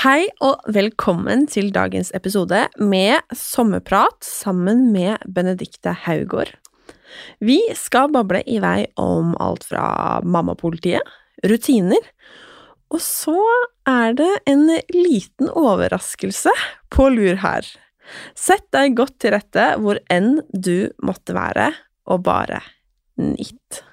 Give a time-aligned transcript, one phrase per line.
[0.00, 6.54] Hei og velkommen til dagens episode med sommerprat sammen med Benedikte Haugård.
[7.44, 11.04] Vi skal bable i vei om alt fra mammapolitiet,
[11.44, 12.00] rutiner,
[12.88, 13.36] og så
[13.92, 14.64] er det en
[14.96, 16.56] liten overraskelse
[16.88, 17.68] på lur her.
[18.32, 21.74] Sett deg godt til rette hvor enn du måtte være,
[22.08, 22.64] og bare
[23.20, 23.84] nyt.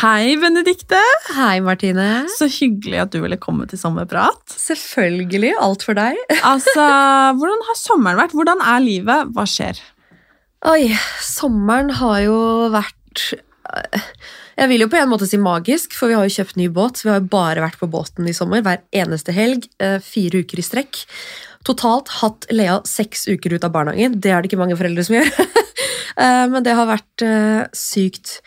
[0.00, 0.96] Hei, Benedikte!
[1.34, 2.22] Hei, Martine.
[2.32, 4.40] Så hyggelig at du ville komme til sommerprat.
[4.56, 5.50] Selvfølgelig.
[5.60, 6.16] Alt for deg.
[6.50, 6.84] Altså,
[7.36, 8.32] Hvordan har sommeren vært?
[8.38, 9.34] Hvordan er livet?
[9.36, 9.80] Hva skjer?
[10.70, 10.88] Oi,
[11.24, 12.38] sommeren har jo
[12.72, 13.26] vært
[14.56, 17.02] Jeg vil jo på en måte si magisk, for vi har jo kjøpt ny båt.
[17.04, 19.68] Vi har jo bare vært på båten i sommer hver eneste helg.
[19.84, 21.04] øh, Fire uker i strekk.
[21.68, 24.16] Totalt hatt Lea seks uker ut av barnehagen.
[24.16, 25.32] Det er det ikke mange foreldre som gjør.
[26.20, 28.40] Eh, Men det har vært øh, sykt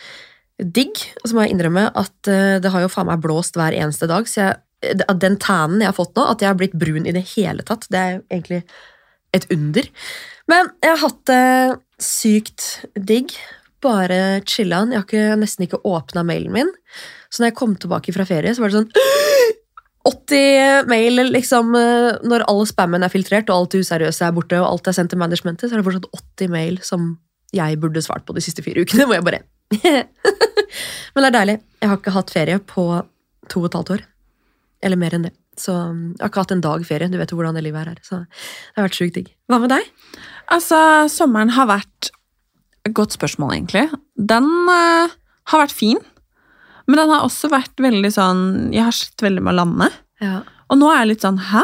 [0.61, 0.99] digg.
[1.23, 4.09] Og så må jeg innrømme at øh, det har jo faen meg blåst hver eneste
[4.11, 4.27] dag.
[4.29, 7.25] Så jeg, den tannen jeg har fått nå, at jeg har blitt brun i det
[7.33, 8.63] hele tatt, det er egentlig
[9.33, 9.87] et under.
[10.51, 12.67] Men jeg har hatt det sykt
[12.99, 13.33] digg.
[13.83, 14.93] Bare chilla'n.
[14.93, 16.69] Jeg har ikke, nesten ikke åpna mailen min.
[17.33, 18.91] Så når jeg kom tilbake fra ferie, så var det sånn
[20.07, 21.73] 80 mail, liksom.
[21.79, 24.95] eh, Når all spammen er filtrert, og alt det useriøse er borte, og alt er
[24.99, 26.09] sendt til managementet, så er det fortsatt
[26.43, 27.13] 80 mail som
[27.55, 29.07] jeg burde svart på de siste fire ukene.
[29.07, 29.43] Hvor jeg bare
[31.13, 31.57] Men det er deilig.
[31.81, 32.85] Jeg har ikke hatt ferie på
[33.51, 34.03] to og et halvt år.
[34.83, 35.33] Eller mer enn det.
[35.59, 37.11] Så um, jeg har ikke hatt en dag ferie.
[37.11, 38.01] Du vet jo hvordan det livet her er.
[38.05, 39.29] Så det har vært sjukt digg.
[39.51, 39.91] Hva med deg?
[40.53, 40.79] Altså,
[41.13, 42.09] sommeren har vært
[42.95, 43.85] godt spørsmål, egentlig.
[44.17, 45.13] Den uh,
[45.51, 46.01] har vært fin,
[46.87, 48.41] men den har også vært veldig sånn
[48.75, 49.87] Jeg har slitt veldig med å lande.
[50.23, 50.41] Ja.
[50.71, 51.63] Og nå er jeg litt sånn Hæ?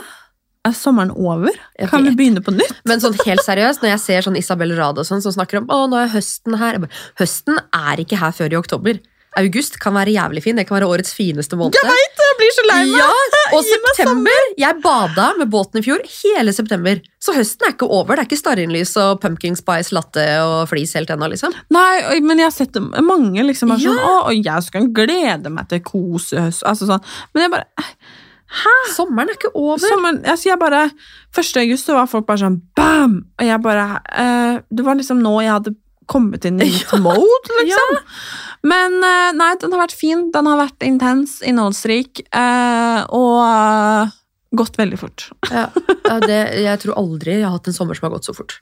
[0.69, 1.55] Er sommeren over?
[1.89, 2.81] Kan vi begynne på nytt?
[2.89, 5.71] Men sånn helt seriøst, når jeg ser sånn Isabel Rad og sånn, som snakker om
[5.73, 8.99] å, nå er høsten her bare, Høsten er ikke her før i oktober.
[9.37, 10.57] August kan være jævlig fin.
[10.57, 11.77] Det kan være årets fineste måned.
[11.77, 12.95] Jeg vet, jeg blir så lei meg!
[12.97, 13.09] Ja,
[13.55, 14.47] og september!
[14.59, 17.01] Jeg bada med båten i fjor hele september.
[17.21, 18.15] Så høsten er ikke over.
[18.15, 21.53] Det er ikke stearinlys og pumpkin spice latte og flis helt ennå, liksom.
[21.75, 24.15] Nei, men jeg har sett mange liksom er sånn Ja.
[24.23, 26.65] Å, jeg skal glede meg til kosehøst.
[26.67, 27.05] Altså sånn.
[27.35, 27.69] Men jeg bare
[28.95, 29.81] Sommeren er ikke over.
[29.83, 31.51] Sommeren, altså jeg bare 1.
[31.61, 33.19] august så var folk bare sånn bam!
[33.37, 35.75] Og jeg bare uh, Det var liksom nå jeg hadde
[36.09, 37.97] kommet inn i mitt mode, liksom.
[38.65, 40.25] Men uh, nei, den har vært fin.
[40.33, 44.15] Den har vært intens, innholdsrik, uh, og
[44.57, 45.29] gått veldig fort.
[45.53, 45.67] Ja,
[46.07, 48.57] ja, det, jeg tror aldri jeg har hatt en sommer som har gått så fort.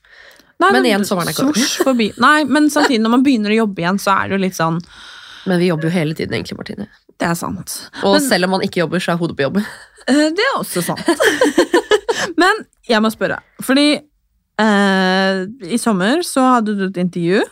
[0.59, 1.47] Nei, Men igjen, sommeren er ikke
[1.87, 2.03] over.
[2.19, 4.79] Nei, men samtidig, når man begynner å jobbe igjen, så er det jo litt sånn
[5.47, 6.87] Men vi jobber jo hele tiden, egentlig, Martine.
[7.17, 7.89] Det er sant.
[8.03, 9.57] Og Men- selv om man ikke jobber, så er hodet på jobb.
[10.07, 11.01] Eh, Det er også sant.
[12.37, 13.87] Men jeg må spørre, fordi
[14.61, 17.43] eh, i sommer så hadde du et intervju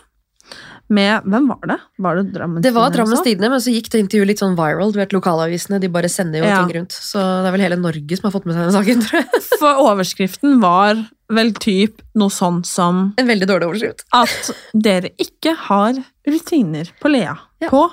[0.88, 1.76] med Hvem var det?
[1.98, 3.22] Var det Drammens Det var Drammens?
[3.26, 4.92] Tidende, men så gikk det intervjuet litt sånn viral.
[4.94, 6.60] Du vet, Lokalavisene de bare sender jo Ja.
[6.62, 6.92] ting rundt.
[6.94, 9.42] Så det er vel hele Norge som har fått med seg den saken, tror jeg.
[9.58, 14.04] For overskriften var vel typ noe sånn som En veldig dårlig overskrift.
[14.14, 15.98] at dere ikke har
[16.28, 17.34] rutiner på Lea.
[17.60, 17.68] Ja.
[17.74, 17.88] På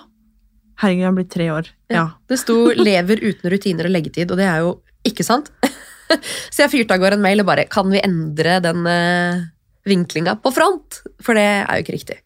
[0.82, 1.70] Herregud, jeg blir tre år.
[1.94, 2.08] Ja.
[2.28, 4.74] Det sto 'lever uten rutiner og leggetid', og det er jo
[5.06, 5.52] ikke sant.
[6.54, 9.46] Så jeg fyrte av gårde en mail og bare 'kan vi endre den uh,
[9.86, 12.20] vinklinga på front?' For det er jo ikke riktig.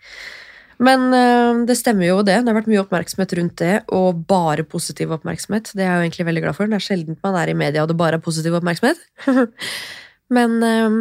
[0.78, 2.38] Men eh, det stemmer jo det.
[2.44, 5.72] Det har vært mye oppmerksomhet rundt det, og bare positiv oppmerksomhet.
[5.74, 6.70] Det er jeg jo egentlig veldig glad for.
[6.70, 9.02] Det er sjelden man er i media og det bare er positiv oppmerksomhet.
[10.38, 11.00] Men eh,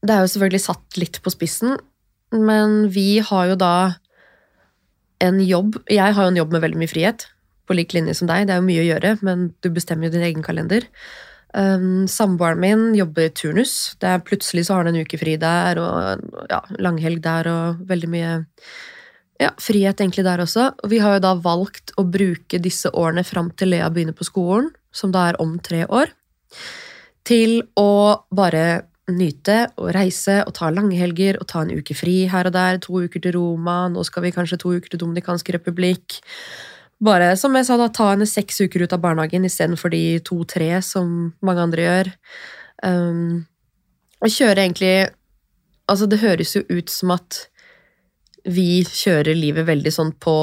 [0.00, 1.76] det er jo selvfølgelig satt litt på spissen.
[2.32, 3.74] Men vi har jo da
[5.24, 7.28] en jobb Jeg har jo en jobb med veldig mye frihet.
[7.68, 8.46] på lik linje som deg.
[8.48, 10.86] Det er jo mye å gjøre, men du bestemmer jo din egen kalender.
[11.52, 13.94] Um, Samboeren min jobber turnus.
[14.00, 17.82] Det er Plutselig så har han en uke fri der, og ja, langhelg der, og
[17.88, 18.32] veldig mye
[19.38, 20.70] ja, frihet egentlig der også.
[20.80, 24.26] Og vi har jo da valgt å bruke disse årene fram til Lea begynner på
[24.28, 26.08] skolen, som da er om tre år,
[27.28, 32.48] til å bare nyte og reise og ta langhelger og ta en uke fri her
[32.48, 32.80] og der.
[32.84, 36.20] To uker til Roma, nå skal vi kanskje to uker til Dominikansk republikk.
[37.04, 40.72] Bare som jeg sa, da, ta henne seks uker ut av barnehagen istedenfor de to-tre
[40.82, 42.10] som mange andre gjør.
[42.82, 43.46] Um,
[44.22, 44.96] og kjøre egentlig
[45.88, 47.46] Altså, det høres jo ut som at
[48.44, 50.34] vi kjører livet veldig sånn på,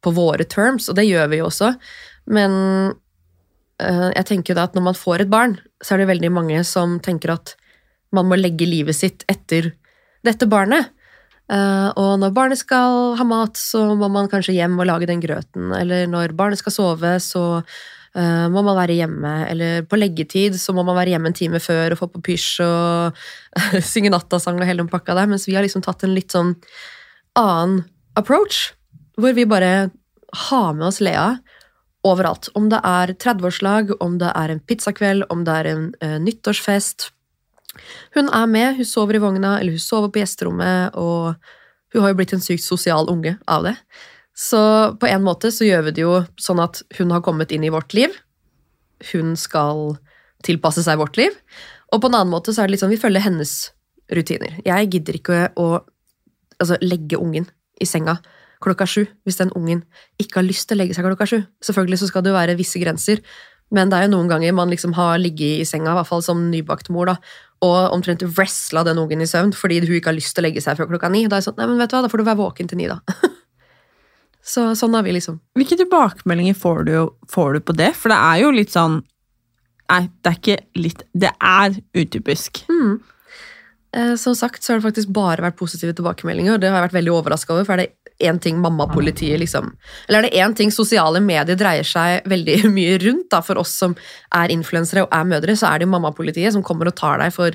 [0.00, 1.74] på våre terms, og det gjør vi jo også,
[2.32, 2.54] men
[3.80, 6.98] jeg tenker da at når man får et barn, så er det veldig mange som
[7.02, 7.54] tenker at
[8.14, 9.72] man må legge livet sitt etter
[10.26, 10.90] dette barnet.
[11.50, 15.22] Uh, og når barnet skal ha mat, så må man kanskje hjem og lage den
[15.22, 15.72] grøten.
[15.74, 19.32] Eller når barnet skal sove, så uh, må man være hjemme.
[19.50, 22.50] Eller på leggetid så må man være hjemme en time før og få på pysj
[22.66, 23.22] og
[23.92, 25.30] synge nattasang og hele den pakka der.
[25.30, 26.54] Mens vi har liksom tatt en litt sånn
[27.38, 27.82] annen
[28.18, 28.70] approach,
[29.18, 29.90] hvor vi bare
[30.50, 31.32] har med oss Lea
[32.06, 32.48] overalt.
[32.56, 37.10] Om det er 30-årslag, om det er en pizzakveld, om det er en uh, nyttårsfest
[38.16, 41.36] hun er med, hun sover i vogna, eller hun sover på gjesterommet, og
[41.94, 43.76] hun har jo blitt en sykt sosial unge av det.
[44.36, 44.60] Så
[45.00, 47.72] på en måte så gjør vi det jo sånn at hun har kommet inn i
[47.72, 48.14] vårt liv.
[49.12, 49.98] Hun skal
[50.46, 51.34] tilpasse seg vårt liv.
[51.90, 53.54] Og på en annen måte så er det litt sånn vi følger hennes
[54.10, 54.56] rutiner.
[54.64, 55.68] Jeg gidder ikke å
[56.58, 57.50] altså, legge ungen
[57.80, 58.18] i senga
[58.60, 59.84] klokka sju hvis den ungen
[60.20, 61.38] ikke har lyst til å legge seg klokka sju.
[61.64, 63.22] Selvfølgelig så skal det jo være visse grenser,
[63.74, 66.24] men det er jo noen ganger man liksom har ligget i senga, i hvert fall
[66.26, 67.16] som nybakt mor, da,
[67.64, 70.64] og omtrent wrestla den ungen i søvn fordi hun ikke har lyst til å legge
[70.64, 71.26] seg før klokka ni.
[71.28, 72.80] Da er jeg sånn, nei, men vet du hva, da får du være våken til
[72.80, 73.00] ni, da.
[74.50, 75.38] Så sånn er vi, liksom.
[75.58, 76.94] Hvilke tilbakemeldinger får du,
[77.30, 77.92] får du, på det?
[77.98, 79.00] For det er jo litt sånn
[79.90, 82.60] Nei, det er ikke litt Det er utypisk.
[82.70, 83.00] Mm.
[83.96, 86.86] Eh, som sagt så har det faktisk bare vært positive tilbakemeldinger, og det har jeg
[86.88, 87.64] vært veldig overraska over.
[87.64, 89.72] for er det én ting mammapolitiet liksom
[90.08, 93.70] Eller er det én ting sosiale medier dreier seg veldig mye rundt da, for oss
[93.70, 93.96] som
[94.32, 97.32] er influensere og er mødre, så er det jo mammapolitiet som kommer og tar deg
[97.32, 97.50] for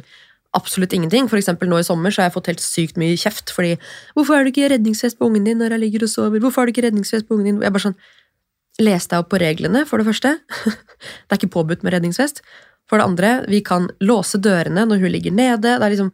[0.56, 1.30] absolutt ingenting.
[1.30, 3.78] For eksempel nå i sommer så har jeg fått helt sykt mye kjeft fordi
[4.16, 6.66] 'Hvorfor har du ikke redningsvest på ungen din når jeg ligger og sover?' 'Hvorfor har
[6.66, 8.00] du ikke redningsvest på ungen din?' Jeg bare sånn
[8.80, 10.40] Les deg opp på reglene, for det første.
[10.66, 12.42] det er ikke påbudt med redningsvest.
[12.90, 15.62] For det andre, vi kan låse dørene når hun ligger nede.
[15.64, 16.12] Det er liksom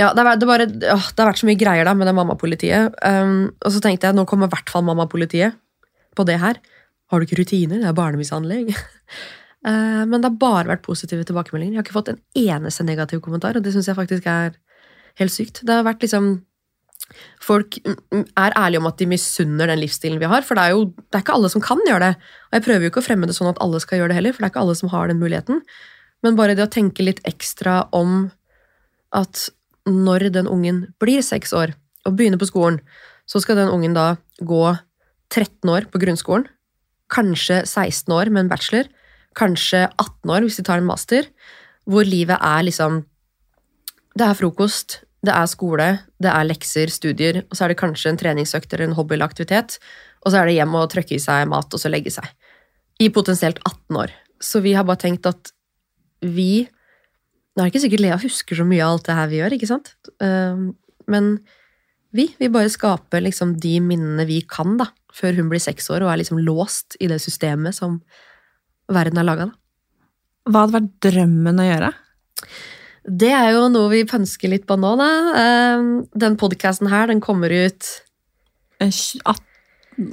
[0.00, 2.16] ja, det, er, det, bare, åh, det, har vært så mye greier da med det
[2.16, 2.96] mammapolitiet.
[3.06, 5.54] Um, og så tenkte jeg nå kommer i hvert fall mammapolitiet
[6.18, 6.58] på det her.
[7.12, 7.78] Har du ikke rutiner?
[7.78, 8.72] Det er barnemishandling.
[8.74, 11.76] uh, men det har bare vært positive tilbakemeldinger.
[11.76, 14.58] Jeg har ikke fått en eneste negativ kommentar, og det syns jeg faktisk er
[15.22, 15.62] helt sykt.
[15.62, 16.36] Det har vært liksom
[17.42, 20.86] Folk er ærlige om at de misunner den livsstilen vi har, for det er jo
[20.96, 22.30] det er ikke alle som kan gjøre det.
[22.48, 24.32] Og jeg prøver jo ikke å fremme det sånn at alle skal gjøre det heller,
[24.32, 25.60] for det er ikke alle som har den muligheten.
[26.24, 28.30] Men bare det å tenke litt ekstra om
[29.14, 29.48] at
[29.84, 31.74] når den ungen blir seks år
[32.08, 32.80] og begynner på skolen,
[33.28, 34.64] så skal den ungen da gå
[35.32, 36.46] 13 år på grunnskolen,
[37.12, 38.88] kanskje 16 år med en bachelor,
[39.36, 41.28] kanskje 18 år hvis de tar en master,
[41.84, 43.04] hvor livet er liksom
[44.14, 45.86] Det er frokost, det er skole,
[46.22, 49.26] det er lekser, studier, og så er det kanskje en treningsøkt eller en hobby eller
[49.26, 49.80] aktivitet,
[50.22, 52.28] og så er det hjem og trykke i seg mat og så legge seg.
[53.02, 54.14] I potensielt 18 år.
[54.38, 55.50] Så vi har bare tenkt at
[56.24, 56.66] vi
[57.54, 59.54] nå er det ikke sikkert Lea husker så mye av alt det her vi gjør,
[59.54, 59.92] ikke sant?
[60.24, 60.72] Ehm,
[61.10, 61.36] men
[62.14, 66.02] vi vi bare skaper liksom de minnene vi kan, da, før hun blir seks år
[66.02, 68.00] og er liksom låst i det systemet som
[68.90, 69.46] verden er laga.
[70.50, 71.92] Hva hadde vært drømmen å gjøre?
[73.04, 75.10] Det er jo noe vi pønsker litt på nå, da.
[75.38, 77.90] Ehm, den podkasten her, den kommer ut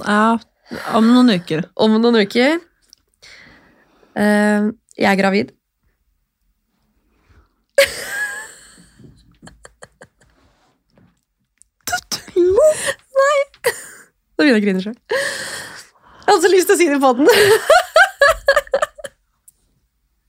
[0.06, 0.38] Ja,
[0.94, 1.66] om noen uker.
[1.74, 2.62] Om noen uker.
[4.14, 5.52] Ehm, jeg er gravid.
[12.36, 13.40] Nei!
[14.42, 14.96] Nå begynner jeg å grine sjøl.
[15.06, 17.26] Jeg hadde så lyst til å si det på den.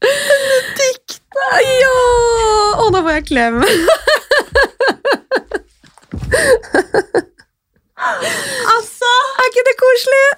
[0.06, 1.18] Benedicte!
[1.66, 1.96] Ja!
[2.78, 3.58] Å, nå får jeg klem.
[8.76, 10.30] altså Er ikke det koselig?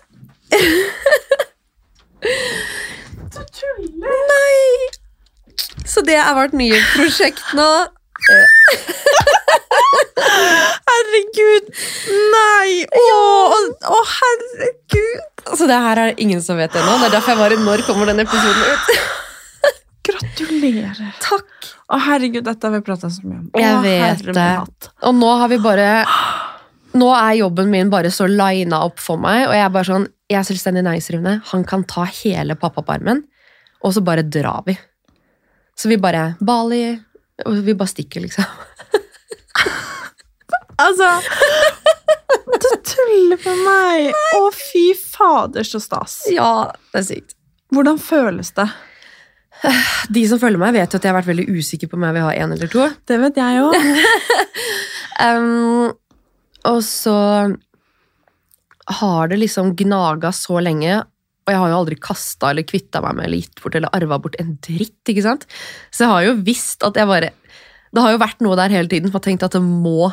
[3.36, 4.24] Du tuller.
[4.32, 4.64] Nei!
[5.84, 7.70] Så det er vårt nye prosjekt nå.
[11.16, 11.70] herregud!
[12.34, 12.86] Nei!
[12.86, 13.04] Å,
[13.92, 15.22] å, herregud!
[15.46, 16.98] Altså, det her er det ingen som vet ennå.
[17.02, 18.90] Det er derfor jeg bare Når kommer den episoden ut?
[20.10, 21.14] Gratulerer.
[21.24, 21.70] Takk.
[21.86, 23.48] Å, herregud, dette har vi prata så mye om.
[23.54, 24.50] Å, Jeg vet det.
[25.06, 25.88] Og nå har vi bare
[26.96, 30.06] Nå er jobben min bare så lina opp for meg, og jeg er bare sånn
[30.32, 33.20] jeg er selvstendig næringsdrivende, han kan ta hele pappapermen,
[33.86, 34.74] og så bare drar vi.
[35.78, 36.96] Så vi bare Bali,
[37.44, 38.48] og vi bare stikker, liksom.
[40.82, 41.10] Altså
[42.66, 44.18] Du tuller med meg!
[44.38, 46.22] Å, fy fader, så stas.
[46.32, 47.36] Ja, det er sykt.
[47.74, 48.68] Hvordan føles det?
[50.14, 52.16] De som følger meg, vet jo at jeg har vært veldig usikker på om jeg
[52.18, 52.88] vil ha én eller to.
[53.08, 53.78] Det vet jeg òg.
[55.16, 55.94] Um,
[56.68, 57.16] og så
[59.00, 60.98] har det liksom gnaga så lenge,
[61.46, 64.18] og jeg har jo aldri kasta eller kvitta meg med eller gitt bort eller arva
[64.20, 65.00] bort en dritt.
[65.08, 65.48] ikke sant?
[65.88, 67.32] Så jeg har jo visst at jeg bare
[67.96, 70.12] Det har jo vært noe der hele tiden som har tenkt at det må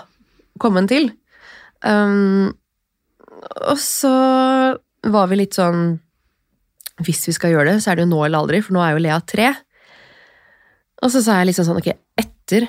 [0.60, 1.10] komme en til.
[1.82, 2.52] Um,
[3.66, 4.12] og så
[5.02, 5.96] var vi litt sånn
[7.02, 8.94] Hvis vi skal gjøre det, så er det jo nå eller aldri, for nå er
[8.94, 9.48] jo Lea tre.
[11.02, 11.90] Og så sa jeg liksom sånn, ok,
[12.20, 12.68] etter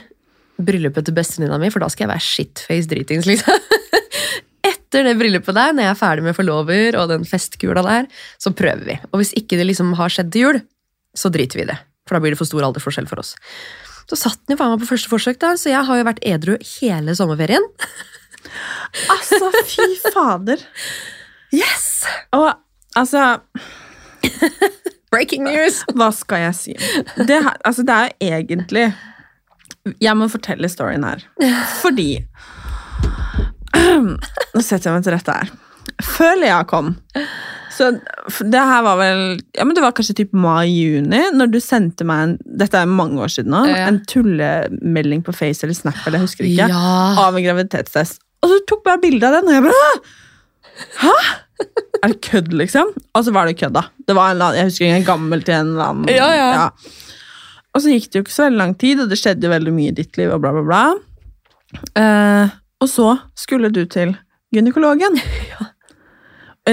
[0.64, 3.70] bryllupet til bestevenninna mi, for da skal jeg være shitface dritings, liksom.
[4.72, 8.08] Etter det bryllupet der, når jeg er ferdig med forlover og den festkula der,
[8.42, 8.98] så prøver vi.
[9.12, 10.62] Og hvis ikke det liksom har skjedd til jul,
[11.18, 11.78] så driter vi i det.
[12.08, 13.36] For da blir det for stor alderforskjell for oss.
[14.10, 16.24] Så satt den jo faen meg på første forsøk, da, så jeg har jo vært
[16.28, 17.70] edru hele sommerferien.
[19.10, 20.60] Altså, fy fader.
[21.56, 22.04] Yes!
[22.36, 22.52] Og
[23.00, 23.40] altså
[25.14, 25.84] Breaking news!
[25.98, 26.76] Hva skal jeg si?
[27.18, 28.86] Det, altså, det er jo egentlig
[30.02, 31.24] Jeg må fortelle storyen her.
[31.82, 32.10] Fordi
[34.54, 35.52] Nå setter jeg meg til rette her.
[36.04, 36.94] Før Lea kom
[37.74, 37.88] så
[38.54, 39.22] det her var vel
[39.58, 43.20] ja, men Det var kanskje typ mai-juni, når du sendte meg en Dette er mange
[43.24, 43.64] år siden nå.
[43.70, 43.88] Ja.
[43.90, 46.84] En tullemelding på Face eller Snap eller jeg husker ikke, Ja.
[47.28, 48.20] av en graviditetstest.
[48.44, 49.94] Og så tok jeg bilde av den, og jeg bare
[51.04, 51.14] «Hæ?
[52.04, 52.90] Er det kødd, liksom?
[53.16, 53.84] Og så var det kødd, da.
[54.08, 56.10] Det var en eller annen, jeg husker en gammel til en eller annen.
[56.12, 56.70] Ja, ja.
[57.74, 59.74] Og så gikk det jo ikke så veldig lang tid, og det skjedde jo veldig
[59.74, 60.82] mye i ditt liv, og bla, bla, bla.
[61.98, 62.52] Eh,
[62.84, 64.16] og så skulle du til
[64.54, 65.18] gynekologen.
[65.54, 65.70] Ja.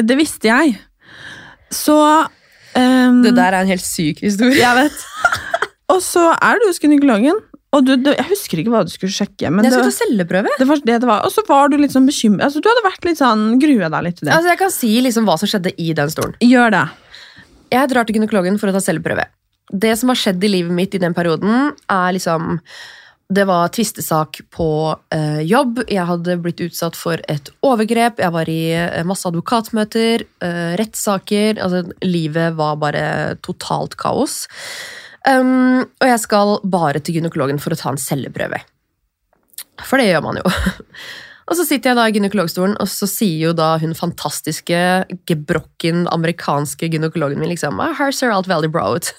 [0.06, 0.76] Det visste jeg.
[1.74, 4.58] Så um, Det der er en helt syk historie.
[4.58, 5.06] Jeg vet.
[5.94, 7.38] og så er du hos gynekologen,
[7.70, 9.50] og du, du, jeg husker ikke hva du skulle sjekke.
[9.54, 10.54] Men Jeg skulle ta celleprøve.
[10.58, 11.22] det var det det var.
[11.26, 12.42] Og så var du litt sånn bekymret.
[12.48, 14.34] Altså, du hadde vært litt sånn, grua deg litt til det.
[14.34, 16.34] Altså, jeg kan si liksom hva som skjedde i den stolen.
[16.42, 16.86] Gjør det.
[17.70, 19.28] Jeg drar til gynekologen for å ta celleprøve.
[19.70, 22.56] Det som har skjedd i livet mitt i den perioden, er liksom
[23.30, 24.68] Det var tvistesak på
[25.14, 25.84] eh, jobb.
[25.86, 28.18] Jeg hadde blitt utsatt for et overgrep.
[28.18, 31.60] Jeg var i eh, masse advokatmøter, eh, rettssaker.
[31.62, 33.04] Altså, livet var bare
[33.46, 34.42] totalt kaos.
[35.28, 38.62] Um, og jeg skal bare til gynekologen for å ta en celleprøve.
[39.86, 40.50] For det gjør man jo.
[41.50, 44.82] Og så sitter jeg da i gynekologstolen, og så sier jo da hun fantastiske,
[45.26, 49.10] gebrokken amerikanske gynekologen min liksom «Ah, Her ser alt veldig bra ut.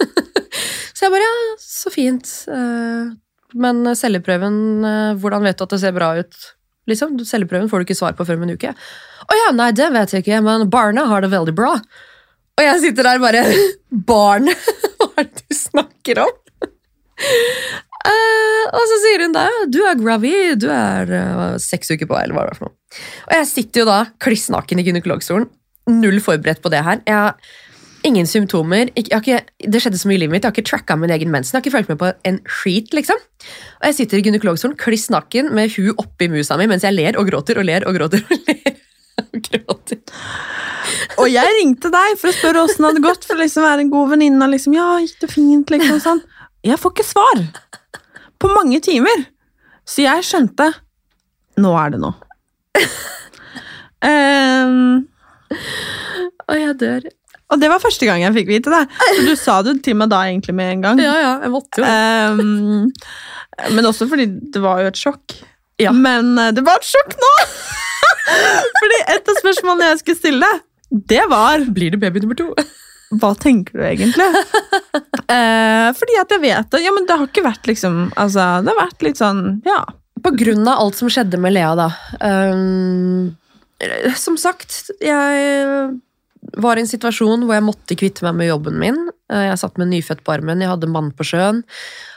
[0.95, 2.31] så jeg bare ja, så fint.
[2.47, 3.11] Eh,
[3.57, 6.37] Men celleprøven, eh, hvordan vet du at det ser bra ut?
[6.89, 8.71] Liksom, Celleprøven får du ikke svar på før om en uke.
[8.71, 11.75] Å ja, nei, det vet jeg ikke, men barna har det veldig bra.
[12.57, 13.45] Og jeg sitter der bare
[14.11, 14.49] Barn?
[15.01, 16.35] Hva er det du snakker om?
[18.01, 22.17] Uh, og så sier hun da du er gravid, du er uh, seks uker på,
[22.17, 23.01] eller hva det var for noe.
[23.29, 25.49] Og jeg sitter jo da kliss naken i gynekologstolen,
[26.01, 27.03] null forberedt på det her.
[27.05, 27.35] Jeg
[28.07, 28.89] ingen symptomer.
[28.97, 29.39] Ikke, ikke,
[29.71, 31.55] det skjedde så mye i livet mitt, jeg har ikke tracka min egen mensen.
[31.55, 33.19] Jeg har ikke følt med på en skit, liksom.
[33.81, 37.17] Og jeg sitter i gynekologstolen kliss naken med hu oppi musa mi mens jeg ler
[37.19, 38.77] og gråter og ler og gråter og ler.
[39.21, 39.99] Og gråter.
[41.21, 43.85] Og jeg ringte deg for å spørre åssen det hadde gått, for å liksom være
[43.85, 44.47] en god venninne.
[44.53, 46.23] Liksom, ja, gikk det fint, liksom sånn.
[46.65, 47.43] Jeg får ikke svar
[48.41, 49.27] på mange timer.
[49.85, 50.71] Så jeg skjønte
[51.61, 52.13] Nå er det noe.
[54.07, 55.01] um,
[56.47, 57.07] Og jeg dør.
[57.51, 58.81] Og det var første gang jeg fikk vite det.
[59.11, 61.01] Så du sa det til meg da egentlig med en gang.
[61.03, 61.87] Ja, ja, jeg måtte jo.
[61.87, 62.91] Ehm,
[63.75, 65.35] men også fordi det var jo et sjokk.
[65.81, 65.91] Ja.
[65.95, 67.31] Men eh, det var et sjokk nå!
[68.81, 70.51] fordi et av spørsmålene jeg skulle stille,
[70.91, 72.49] det var Blir det baby nummer to?
[73.19, 74.27] Hva tenker du egentlig?
[75.35, 76.83] eh, fordi at jeg vet det.
[76.85, 79.81] Ja, men det har ikke vært liksom Altså, det har vært litt sånn Ja.
[80.21, 81.87] På grunn av alt som skjedde med Lea, da.
[82.21, 83.31] Um,
[84.13, 85.95] som sagt, jeg
[86.57, 88.99] var i en situasjon hvor jeg måtte kvitte meg med jobben min.
[89.31, 91.63] Eh, Jeg satt med nyfødt på armen, jeg hadde mann på sjøen.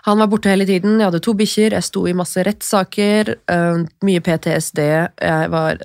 [0.08, 3.84] Han var borte hele tiden, jeg hadde to bikkjer, jeg sto i masse rettssaker, eh,
[4.02, 4.80] mye PTSD.
[5.54, 5.84] Var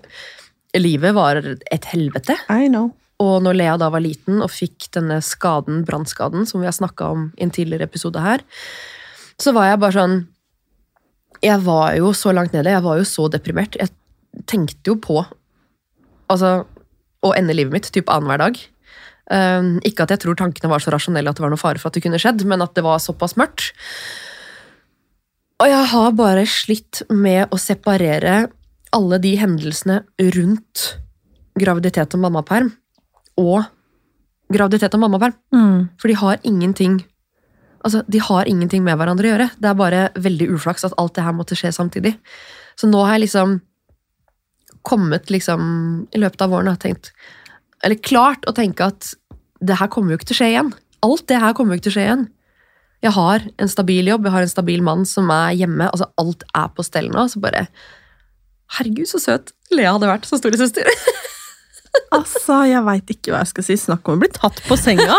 [0.77, 2.35] Livet var et helvete.
[2.49, 2.91] I know.
[3.19, 7.09] Og når Lea da var liten og fikk denne skaden, brannskaden, som vi har snakka
[7.11, 8.43] om i en tidligere episode her,
[9.39, 10.19] så var jeg bare sånn
[11.41, 13.77] Jeg var jo så langt nede, jeg var jo så deprimert.
[13.79, 13.89] Jeg
[14.45, 15.21] tenkte jo på
[16.29, 16.65] altså,
[17.25, 18.59] å ende livet mitt typ annenhver dag.
[19.29, 21.91] Um, ikke at jeg tror tankene var så rasjonelle at det var noe fare for
[21.91, 23.73] at det kunne skjedd, men at det var såpass mørkt.
[25.59, 28.47] Og jeg har bare slitt med å separere
[28.95, 29.99] alle de hendelsene
[30.33, 30.85] rundt
[31.59, 32.71] graviditet og mammaperm
[33.37, 33.67] og
[34.49, 35.35] graviditet og mammaperm.
[35.53, 35.89] Mm.
[35.99, 37.01] For de har ingenting
[37.79, 39.45] Altså, de har ingenting med hverandre å gjøre.
[39.55, 42.11] Det er bare veldig uflaks at alt det her måtte skje samtidig.
[42.75, 43.53] Så nå har jeg liksom
[44.89, 45.61] kommet liksom
[46.15, 47.11] i løpet av våren og tenkt
[47.85, 49.13] Eller klart å tenke at
[49.63, 50.69] det her kommer jo ikke til å skje igjen.
[51.05, 52.27] Alt det her kommer jo ikke til å skje igjen.
[53.03, 55.87] Jeg har en stabil jobb, jeg har en stabil mann som er hjemme.
[55.87, 57.25] altså Alt er på stell nå.
[57.31, 57.65] Så bare
[58.77, 60.87] Herregud, så søt Lea hadde vært som storesøster.
[62.13, 63.75] Altså, jeg veit ikke hva jeg skal si.
[63.81, 65.15] Snakk om å bli tatt på senga.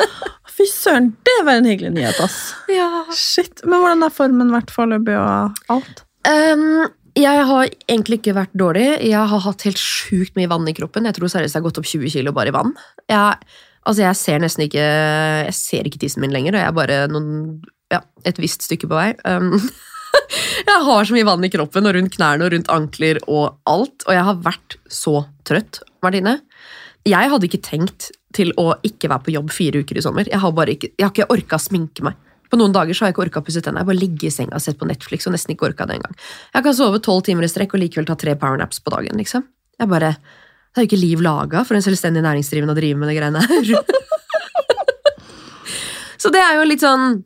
[0.54, 2.36] Fy søren, det var en hyggelig nyhet, ass.
[2.70, 2.86] ja.
[3.16, 6.02] Shit, Men hvordan er formen vært foreløpig og alt?
[6.28, 6.84] Um,
[7.18, 8.86] jeg har egentlig ikke vært dårlig.
[9.04, 11.08] Jeg har hatt helt sjukt mye vann i kroppen.
[11.08, 12.72] Jeg tror seriøst jeg har gått opp 20 kilo bare i vann.
[13.10, 13.52] Jeg,
[13.84, 17.00] altså jeg ser nesten ikke Jeg ser ikke tissen min lenger, og jeg er bare
[17.12, 17.32] noen,
[17.92, 19.10] ja, et visst stykke på vei.
[19.28, 19.58] Um,
[20.70, 24.08] jeg har så mye vann i kroppen og rundt knærne og rundt ankler og alt,
[24.08, 26.38] og jeg har vært så trøtt, Martine.
[27.08, 30.28] Jeg hadde ikke tenkt til å ikke være på jobb fire uker i sommer.
[30.30, 32.16] Jeg har, ikke, jeg har ikke orka sminke meg.
[32.52, 33.80] På noen dager så har jeg ikke orka å pusse tennene.
[33.80, 36.12] Jeg bare ligger i senga og sett på Netflix og nesten ikke orka det engang.
[36.52, 39.16] Jeg kan sove tolv timer i strekk og likevel ta tre powernaps på dagen.
[39.16, 39.46] liksom.
[39.80, 40.18] Jeg bare,
[40.72, 43.40] Det er jo ikke liv laga for en selvstendig næringsdrivende å drive med de greiene
[43.40, 43.72] her.
[46.22, 47.24] så det er jo litt sånn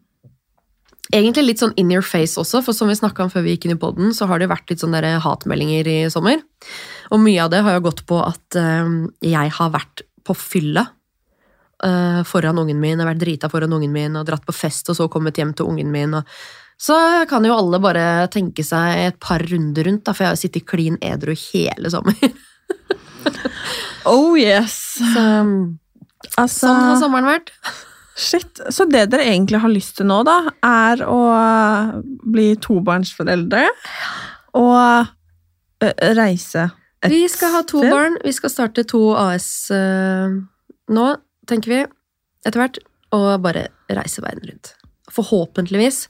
[1.14, 3.68] Egentlig litt sånn in your face også, for som vi snakka om før vi gikk
[3.68, 6.40] inn i poden, så har det vært litt sånne hatmeldinger i sommer.
[7.14, 8.88] Og mye av det har jo gått på at eh,
[9.22, 10.82] jeg har vært på fylla
[11.84, 14.96] eh, foran ungen min, har vært drita foran ungen min og dratt på fest og
[14.96, 16.14] så kommet hjem til ungen min.
[16.14, 16.24] Og
[16.80, 16.96] så
[17.28, 20.42] kan jo alle bare tenke seg et par runder rundt, da, for jeg har jo
[20.44, 22.16] sittet klin edru hele sommer.
[24.06, 24.74] Oh yes.
[25.00, 25.22] Så,
[26.38, 27.50] Altså, sånn har sommeren vært.
[28.16, 28.60] shit.
[28.70, 31.18] Så det dere egentlig har lyst til nå, da, er å
[32.22, 33.64] bli tobarnsforeldre
[34.56, 35.10] og
[36.16, 36.68] reise
[37.02, 37.90] et Vi skal ha to sted.
[37.92, 40.38] barn, vi skal starte to AS eh,
[40.88, 41.06] nå,
[41.48, 41.80] tenker vi,
[42.46, 42.80] etter hvert,
[43.14, 44.74] å bare reise verden rundt.
[45.14, 46.06] Forhåpentligvis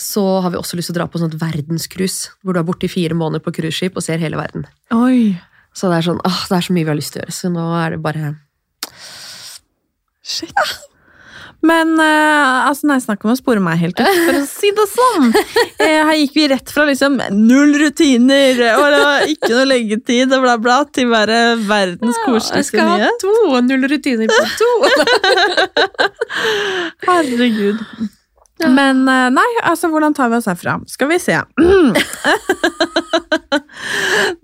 [0.00, 2.88] så har vi også lyst til å dra på sånt verdenscruise, hvor du er borte
[2.88, 4.64] i fire måneder på cruiseskip og ser hele verden.
[4.96, 5.34] Oi.
[5.76, 7.36] Så det er sånn, åh, det er så mye vi har lyst til å gjøre,
[7.36, 8.32] så nå er det bare
[10.30, 10.52] Shit.
[11.66, 14.86] Men uh, altså, nei, snakk om å spore meg helt ut, for å si det
[14.94, 15.30] sånn.
[15.80, 20.34] Eh, her gikk vi rett fra liksom null rutiner og det var ikke noe leggetid
[20.36, 23.24] og bla, bla, til bare verdens Jeg koseligste skal ha nyhet.
[23.24, 23.32] to,
[23.64, 24.70] null rutiner på to.
[27.08, 27.80] Herregud.
[28.68, 30.74] Men eh, nei, altså, hvordan tar vi oss herfra?
[30.90, 31.36] Skal vi se.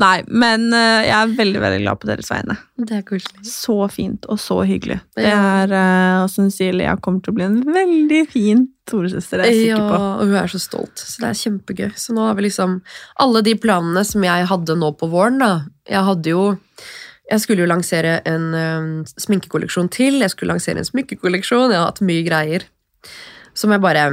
[0.02, 2.56] nei, men eh, jeg er veldig, veldig glad på deres vegne.
[2.80, 3.42] Det er koselig.
[3.48, 4.98] Så fint og så hyggelig.
[5.16, 9.66] Det er, eh, og Lea, kommer til å bli en veldig fin storesøster, er jeg
[9.72, 10.02] Ja, sikker på.
[10.02, 11.90] og hun er så stolt, så det er kjempegøy.
[11.98, 12.80] Så nå har vi liksom
[13.18, 15.64] Alle de planene som jeg hadde nå på våren, da.
[15.88, 16.56] Jeg hadde jo
[17.26, 21.88] Jeg skulle jo lansere en ø, sminkekolleksjon til, jeg skulle lansere en smykkekolleksjon, jeg har
[21.90, 22.62] hatt mye greier
[23.56, 24.06] som jeg bare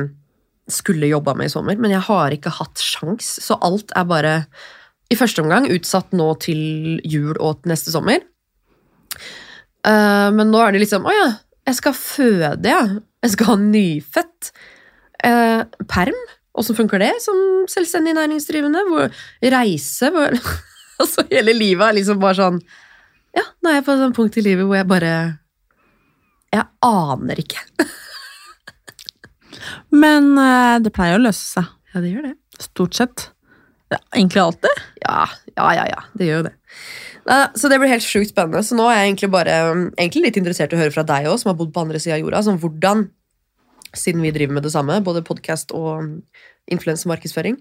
[0.71, 4.35] skulle jobba med i sommer, men jeg har ikke hatt sjans, så alt er bare
[5.11, 8.23] i første omgang utsatt nå til jul og til neste sommer.
[9.83, 11.25] Uh, men nå er det liksom Å ja,
[11.67, 12.83] jeg skal føde, ja.
[13.23, 14.53] Jeg skal ha nyfødt.
[15.23, 16.17] Uh, perm.
[16.59, 17.37] Åssen funker det som
[17.71, 18.83] selvstendig næringsdrivende?
[18.89, 19.13] Hvor,
[19.53, 20.35] reise hvor,
[21.01, 22.59] Altså, hele livet er liksom bare sånn
[23.33, 25.13] Ja, nå er jeg på et punkt i livet hvor jeg bare
[26.53, 27.63] Jeg aner ikke.
[29.93, 31.71] Men eh, det pleier å løse seg.
[31.93, 32.35] Ja, det gjør det.
[32.63, 33.27] Stort sett.
[33.93, 34.83] Ja, egentlig alltid.
[35.03, 35.23] Ja,
[35.53, 36.05] ja, ja, ja.
[36.17, 36.55] Det gjør jo det.
[37.55, 38.63] Så det blir helt sjukt spennende.
[38.65, 39.57] Så nå er jeg egentlig bare
[39.93, 42.17] egentlig litt interessert i å høre fra deg òg, som har bodd på andre sida
[42.17, 42.41] av jorda.
[42.47, 43.05] Sånn hvordan,
[43.93, 46.09] siden vi driver med det samme, både podkast og
[46.73, 47.59] influensemarkedsføring,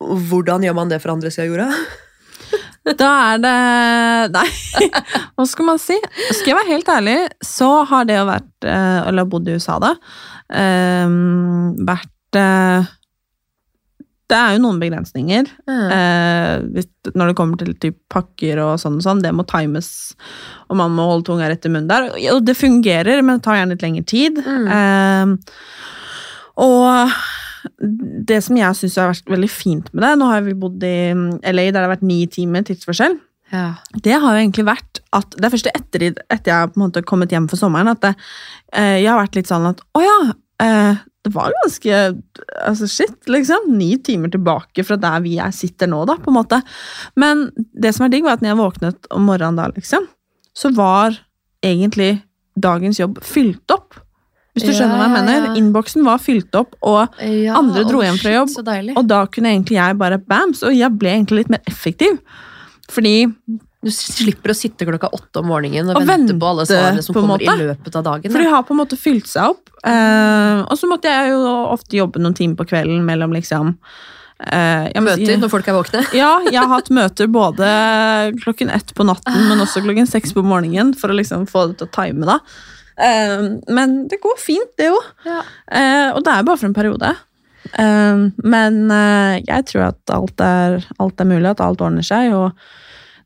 [0.00, 1.70] hvordan gjør man det fra andre sida av jorda?
[2.86, 3.52] Da er det
[4.30, 4.46] Nei,
[5.34, 5.96] hva skal man si?
[6.28, 9.80] Skal jeg være helt ærlig, så har det å vært eh, Eller bodd i USA,
[9.82, 9.96] da,
[10.46, 12.92] vært eh,
[14.30, 15.48] Det er jo noen begrensninger.
[15.70, 19.90] Eh, hvis, når det kommer til typ, pakker og sånn, og sånn, det må times,
[20.70, 22.10] og man må holde tunga rett i munnen der.
[22.34, 24.42] Og det fungerer, men det tar gjerne litt lengre tid.
[24.42, 25.26] Eh,
[26.66, 27.16] og
[28.30, 30.96] det som jeg syns har vært veldig fint med det Nå har vi bodd i
[31.50, 33.18] LA der det har vært ni timer tidsforskjell.
[33.52, 33.76] Ja.
[34.02, 36.02] Det har jo egentlig vært at Det er først etter,
[36.34, 38.14] etter jeg har på en måte kommet hjem for sommeren, at det,
[38.74, 40.16] eh, jeg har vært litt sånn at å ja,
[40.64, 42.00] eh, det var ganske
[42.66, 43.70] altså shit, liksom.
[43.78, 46.60] Ni timer tilbake fra der vi er sitter nå, da, på en måte.
[47.16, 50.06] Men det som er digg, var at når jeg våknet om morgenen da, liksom,
[50.56, 51.16] så var
[51.66, 52.20] egentlig
[52.56, 53.98] dagens jobb fylt opp.
[54.54, 55.46] Hvis du Ja, skjønner hva jeg mener.
[55.48, 55.54] ja.
[55.58, 58.54] Innboksen var fylt opp, og andre dro hjem fra jobb.
[58.96, 62.18] Og da kunne egentlig jeg bare bams, og jeg ble egentlig litt mer effektiv.
[62.92, 63.14] Fordi
[63.86, 67.04] Du slipper å sitte klokka åtte om morgenen og, Og vente, vente, på alle svarene
[67.04, 67.52] som kommer måte.
[67.52, 68.32] i løpet av dagen.
[68.32, 69.70] For de har på en måte fylt seg opp.
[69.86, 73.76] Eh, og så måtte jeg jo ofte jobbe noen timer på kvelden mellom liksom
[74.40, 76.02] eh, jeg Møter når folk er våkne.
[76.22, 77.68] Ja, jeg har hatt møter både
[78.42, 81.78] klokken ett på natten, men også klokken seks på morgenen, for å liksom få det
[81.82, 82.40] til å time, da.
[82.96, 83.46] Eh,
[83.76, 84.98] men det går fint, det jo.
[85.28, 85.42] Ja.
[85.68, 87.14] Eh, og det er bare for en periode.
[87.72, 92.34] Eh, men uh, jeg tror at alt er, alt er mulig, at alt ordner seg,
[92.36, 92.52] og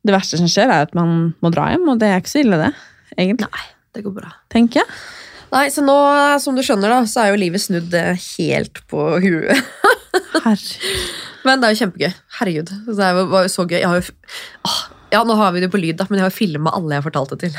[0.06, 2.42] det verste som skjer, er at man må dra hjem, og det er ikke så
[2.44, 2.70] ille, det.
[3.16, 4.30] Egentlig, Nei, det går bra.
[4.52, 5.00] tenker jeg.
[5.50, 5.96] Nei, så nå,
[6.42, 9.58] som du skjønner, da, så er jo livet snudd eh, helt på huet.
[11.46, 12.12] Men det er jo kjempegøy.
[12.38, 12.70] Herregud.
[12.86, 13.80] Det var jo så gøy.
[13.82, 13.90] Jo,
[14.68, 17.06] Åh, ja, nå har vi det på lyd, da, men jeg har filma alle jeg
[17.08, 17.56] fortalte til.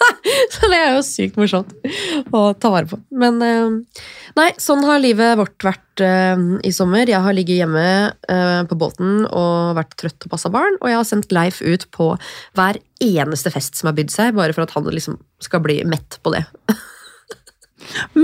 [0.54, 1.72] så det er jo sykt morsomt
[2.34, 2.98] å ta vare på.
[3.22, 4.02] Men eh,
[4.38, 7.06] nei, sånn har livet vårt vært eh, i sommer.
[7.10, 10.98] Jeg har ligget hjemme eh, på båten og vært trøtt og passa barn, og jeg
[10.98, 12.12] har sendt Leif ut på
[12.58, 16.18] hver eneste fest som har bydd seg, bare for at han liksom skal bli mett
[16.24, 16.44] på det.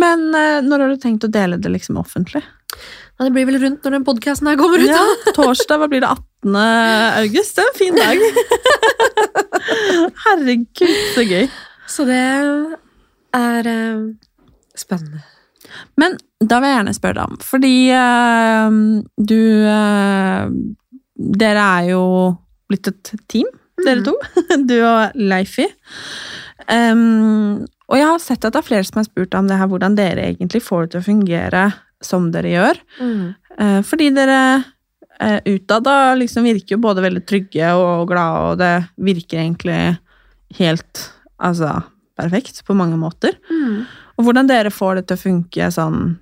[0.02, 2.42] Men når har du tenkt å dele det liksom offentlig?
[3.16, 4.90] Ja, det blir vel rundt når den podkasten her kommer ut.
[4.90, 6.10] Ja, torsdag, hva blir det?
[6.44, 6.58] 18.
[7.22, 7.56] august?
[7.56, 8.20] Det er en fin dag.
[10.26, 11.48] Herregud, så gøy.
[11.90, 12.22] Så det
[13.36, 14.04] er eh,
[14.78, 15.22] spennende.
[15.98, 18.80] Men da vil jeg gjerne spørre deg om, fordi eh,
[19.16, 20.56] du eh,
[21.16, 22.02] Dere er jo
[22.68, 23.48] blitt et team,
[23.80, 24.12] dere to.
[24.68, 25.64] Du og Leifi.
[26.68, 29.70] Um, og jeg har sett at det er flere som har spurt om det her,
[29.70, 31.64] hvordan dere egentlig får det til å fungere
[32.04, 32.80] som dere gjør.
[33.56, 35.88] Eh, fordi dere uh, utad
[36.20, 38.74] liksom virker jo både veldig trygge og glade, og det
[39.08, 39.80] virker egentlig
[40.58, 41.06] helt
[41.38, 41.72] altså,
[42.18, 43.36] perfekt på mange måter.
[44.16, 46.16] Og hvordan dere får det til å funke sånn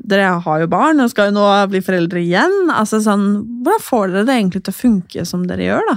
[0.00, 2.70] Dere har jo barn og skal jo nå bli foreldre igjen.
[2.72, 3.24] altså sånn,
[3.60, 5.96] Hvordan får dere det egentlig til å funke som dere gjør, da?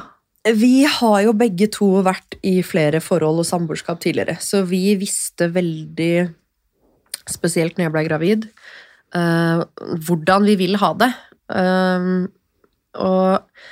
[0.60, 5.48] Vi har jo begge to vært i flere forhold og samboerskap tidligere, så vi visste
[5.56, 6.26] veldig,
[7.32, 8.50] spesielt når jeg ble gravid,
[9.16, 9.64] uh,
[10.04, 11.10] hvordan vi vil ha det.
[11.48, 12.28] Uh,
[13.00, 13.64] og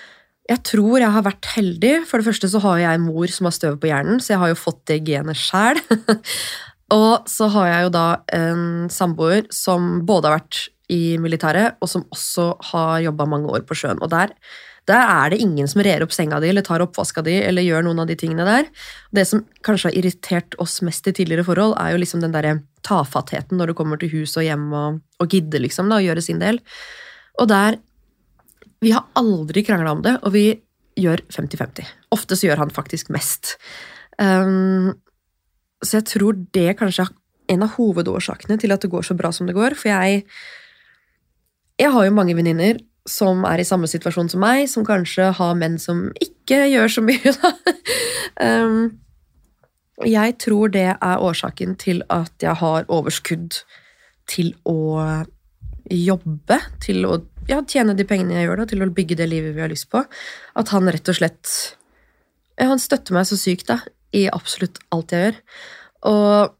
[0.52, 1.94] jeg tror jeg har vært heldig.
[2.10, 4.42] For det første så har jeg en mor som har støv på hjernen, så jeg
[4.44, 5.80] har jo fått det genet sjæl.
[7.02, 11.88] og så har jeg jo da en samboer som både har vært i militæret, og
[11.88, 14.02] som også har jobba mange år på sjøen.
[14.04, 14.36] Og der
[14.90, 17.86] der er det ingen som rer opp senga di eller tar oppvaska di eller gjør
[17.86, 18.66] noen av de tingene der.
[19.14, 22.58] Det som kanskje har irritert oss mest i tidligere forhold, er jo liksom den derre
[22.88, 26.26] tafattheten når det kommer til hus og hjem og, og gidde liksom da, å gjøre
[26.26, 26.58] sin del.
[27.40, 27.78] Og der
[28.82, 30.46] Vi har aldri krangla om det, og vi
[30.98, 31.90] gjør 50-50.
[32.16, 33.56] Ofte så gjør han faktisk mest.
[34.18, 34.94] Um,
[35.86, 37.14] så jeg tror det kanskje er
[37.54, 39.78] en av hovedårsakene til at det går så bra som det går.
[39.78, 40.26] For jeg
[41.80, 45.56] Jeg har jo mange venninner som er i samme situasjon som meg, som kanskje har
[45.56, 47.52] menn som ikke gjør så mye, da.
[48.42, 49.00] Um,
[50.06, 53.64] jeg tror det er årsaken til at jeg har overskudd
[54.30, 55.26] til å
[55.90, 57.18] jobbe, til å
[57.52, 59.90] ja, tjene de pengene jeg gjør, da, til å bygge det livet vi har lyst
[59.92, 60.04] på.
[60.58, 61.52] At han rett og slett
[62.60, 63.82] ja, Han støtter meg så sykt da,
[64.16, 65.40] i absolutt alt jeg gjør.
[66.12, 66.58] Og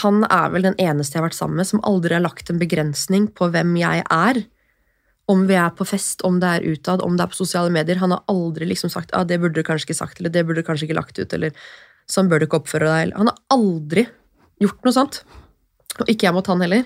[0.00, 2.60] han er vel den eneste jeg har vært sammen med som aldri har lagt en
[2.60, 4.42] begrensning på hvem jeg er.
[5.30, 8.00] Om vi er på fest, om det er utad, om det er på sosiale medier.
[8.02, 10.62] Han har aldri liksom sagt ah, 'det burde du kanskje ikke sagt', eller 'det burde
[10.62, 11.52] du kanskje ikke lagt ut', eller
[12.10, 13.16] 'sånn bør du ikke oppføre deg'.
[13.16, 14.08] Han har aldri
[14.60, 15.22] gjort noe sånt.
[16.00, 16.84] Og ikke jeg mot han heller.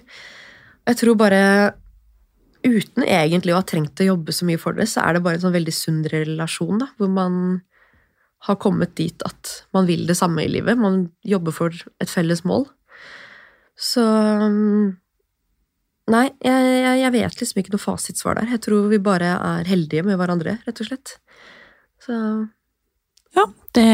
[0.87, 1.75] Jeg tror bare
[2.65, 5.39] uten egentlig å ha trengt å jobbe så mye for det, så er det bare
[5.39, 7.39] en sånn veldig sunn relasjon, da, hvor man
[8.45, 10.77] har kommet dit at man vil det samme i livet.
[10.81, 12.67] Man jobber for et felles mål.
[13.77, 14.05] Så
[16.05, 18.51] Nei, jeg, jeg, jeg vet liksom ikke noe fasitsvar der.
[18.53, 21.15] Jeg tror vi bare er heldige med hverandre, rett og slett.
[22.05, 22.17] Så
[23.35, 23.87] Ja, det,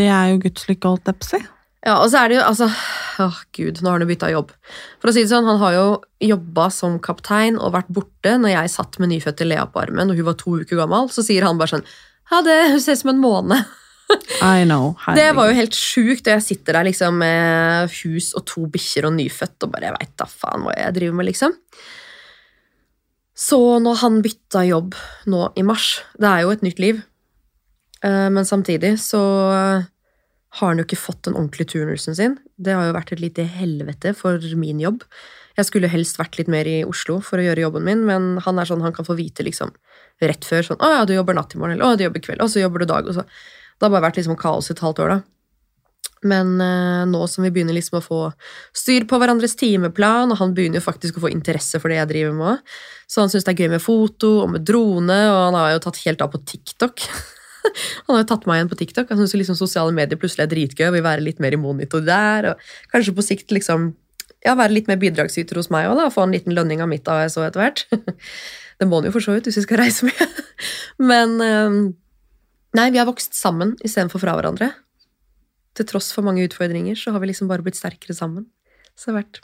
[0.00, 1.40] det er jo Guds lykke, holdt jeg på å si.
[1.86, 2.66] Ja, og så er det jo altså
[3.22, 4.50] Åh, gud, nå har han jo bytta jobb.
[5.00, 5.86] For å si det sånn, Han har jo
[6.20, 10.18] jobba som kaptein og vært borte når jeg satt med nyfødte Lea på armen og
[10.18, 11.08] hun var to uker gammel.
[11.12, 11.86] Så sier han bare sånn
[12.32, 13.62] Ja, det ser ut som en måne.
[14.42, 14.94] I know.
[15.16, 19.08] Det var jo helt sjukt, og jeg sitter der liksom med hus og to bikkjer
[19.08, 21.56] og nyfødt og bare Jeg veit da faen hva jeg driver med, liksom.
[23.36, 24.94] Så når han bytta jobb
[25.28, 27.02] nå i mars Det er jo et nytt liv,
[28.02, 29.22] eh, men samtidig så
[30.56, 32.38] har han jo ikke fått den ordentlige turnusen sin.
[32.56, 35.04] Det har jo vært et lite helvete for min jobb.
[35.56, 38.60] Jeg skulle helst vært litt mer i Oslo for å gjøre jobben min, men han
[38.60, 39.72] er sånn, han kan få vite liksom
[40.24, 42.42] rett før sånn 'Å ja, du jobber natt i morgen', eller 'Å, du jobber kveld',
[42.42, 43.24] og så jobber du dag, og så
[43.76, 45.22] Det har bare vært liksom kaos et halvt år, da.
[46.24, 48.20] Men eh, nå som vi begynner liksom å få
[48.72, 52.08] styr på hverandres timeplan, og han begynner jo faktisk å få interesse for det jeg
[52.08, 52.58] driver med,
[53.06, 55.82] så han syns det er gøy med foto og med drone, og han har jo
[55.84, 57.04] tatt helt av på TikTok.
[58.06, 59.10] Han har tatt meg igjen på TikTok.
[59.12, 62.52] Han syns liksom sosiale medier plutselig er dritgøy vil være litt mer i monitor der.
[62.52, 63.90] Og kanskje på sikt liksom
[64.46, 67.08] ja, være litt mer bidragsyter hos meg òg, og få en liten lønning av mitt
[67.10, 67.84] AS òg etter hvert.
[68.78, 70.40] Det må han jo for så vidt hvis vi skal reise med.
[71.10, 71.78] Men eh,
[72.76, 74.70] nei, vi har vokst sammen istedenfor fra hverandre.
[75.76, 78.48] Til tross for mange utfordringer så har vi liksom bare blitt sterkere sammen.
[78.96, 79.40] Så det har vært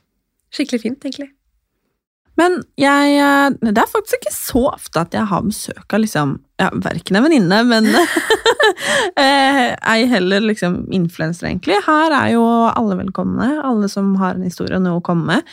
[0.53, 1.33] skikkelig fint, egentlig.
[2.41, 6.37] Men jeg eh, Det er faktisk ikke så ofte at jeg har besøk av liksom
[6.61, 7.89] ja, Verken en venninne, men
[9.25, 11.81] eh, ei heller liksom influensere, egentlig.
[11.89, 13.49] Her er jo alle velkomne.
[13.67, 15.51] Alle som har en historie og noe å komme med.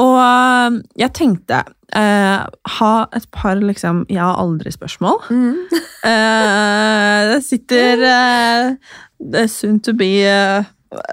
[0.00, 1.60] Og eh, jeg tenkte
[1.98, 5.20] eh, ha et par liksom jeg har aldri-spørsmål.
[5.28, 5.54] Mm.
[6.10, 10.70] eh, det sitter eh, soon to be eh,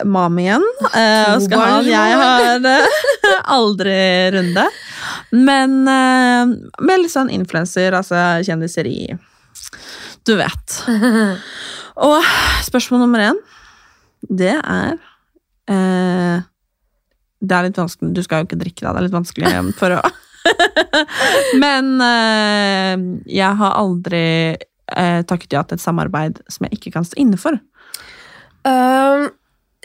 [0.09, 2.63] mom igjen eh, og skal ha jeg har
[3.53, 4.65] aldri-runde.
[5.35, 8.99] Men eh, med litt sånn influenser, altså kjendiser i
[10.27, 10.77] Du vet.
[12.07, 12.29] Og
[12.67, 13.41] spørsmål nummer én,
[14.27, 14.95] det er
[15.71, 16.45] eh,
[17.37, 18.93] Det er litt vanskelig Du skal jo ikke drikke, da.
[18.93, 20.01] Det er litt vanskelig for å
[21.63, 22.93] Men eh,
[23.37, 27.39] jeg har aldri eh, takket ja til et samarbeid som jeg ikke kan stå inne
[27.41, 27.57] for.
[28.67, 29.27] Uh,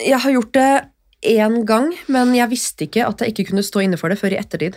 [0.01, 0.71] jeg har gjort det
[1.23, 4.35] én gang, men jeg visste ikke at jeg ikke kunne stå inne for det før
[4.35, 4.77] i ettertid.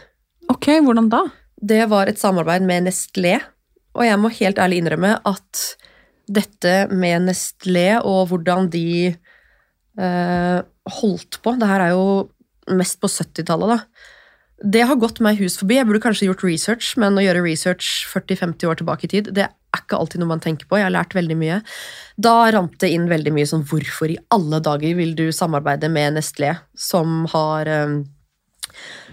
[0.52, 1.24] Ok, hvordan da?
[1.56, 3.40] Det var et samarbeid med Nestlé,
[3.96, 5.64] og jeg må helt ærlig innrømme at
[6.26, 10.60] dette med Nestlé og hvordan de eh,
[11.00, 12.30] holdt på Det her er jo
[12.74, 14.12] mest på 70-tallet, da.
[14.64, 15.76] Det har gått meg hus forbi.
[15.78, 19.50] Jeg burde kanskje gjort research, men å gjøre research 40-50 år tilbake i tid, det
[19.76, 20.80] er ikke alltid noe man tenker på.
[20.80, 21.62] Jeg har lært veldig mye.
[22.18, 26.16] Da rant det inn veldig mye sånn hvorfor i alle dager vil du samarbeide med
[26.18, 27.98] Nestlé, som har eh,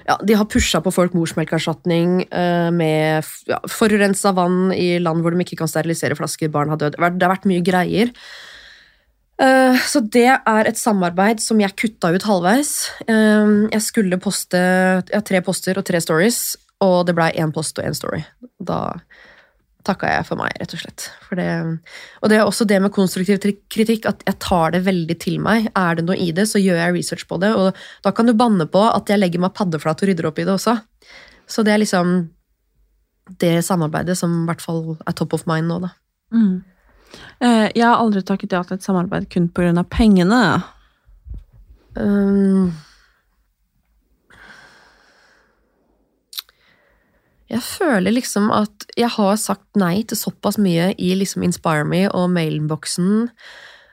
[0.06, 5.34] ja, De har pusha på folk morsmelkerstatning eh, med ja, forurensa vann i land hvor
[5.34, 6.98] de ikke kan sterilisere flasker, barn har dødd.
[6.98, 8.10] Det har vært mye greier.
[9.42, 12.74] Eh, Så det er et samarbeid som jeg kutta ut halvveis.
[13.08, 17.86] Jeg skulle poste ja, tre poster og tre stories, og det blei én post og
[17.86, 18.24] én story.
[18.62, 18.98] Da
[19.86, 21.06] takka jeg for meg, rett og slett.
[21.26, 21.48] For det,
[22.22, 23.40] og det er også det med konstruktiv
[23.72, 25.68] kritikk, at jeg tar det veldig til meg.
[25.78, 28.34] Er det noe i det, så gjør jeg research på det, og da kan du
[28.38, 30.76] banne på at jeg legger meg paddeflat og rydder opp i det også.
[31.50, 32.14] Så det er liksom
[33.42, 35.92] det samarbeidet som i hvert fall er top of mind nå, da.
[36.32, 36.62] Mm.
[37.76, 39.82] jeg har aldri takket ja til et samarbeid kun pga.
[39.84, 40.62] pengene.
[41.92, 42.72] Um,
[47.52, 52.06] jeg føler liksom at jeg har sagt nei til såpass mye i liksom Inspire Me
[52.08, 53.26] og mailinnboksen.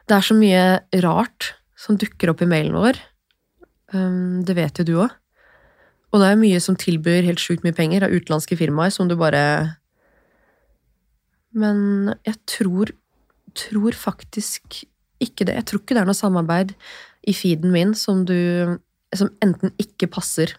[0.08, 0.63] Det er så mye
[1.04, 3.00] rart som dukker opp i mailen vår.
[3.91, 5.12] Um, det vet jo du òg.
[6.10, 9.17] Og det er mye som tilbyr helt sjukt mye penger av utenlandske firmaer som du
[9.19, 9.76] bare
[11.54, 12.93] Men jeg tror,
[13.58, 14.84] tror faktisk
[15.19, 15.56] ikke det.
[15.60, 16.74] Jeg tror ikke det er noe samarbeid
[17.28, 18.80] i feeden min som du
[19.13, 20.56] Som enten ikke passer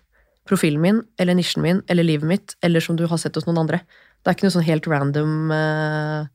[0.51, 3.63] profilen min, eller nisjen min, eller livet mitt, eller som du har sett hos noen
[3.63, 3.81] andre.
[4.21, 6.29] Det er ikke noe sånn helt random uh,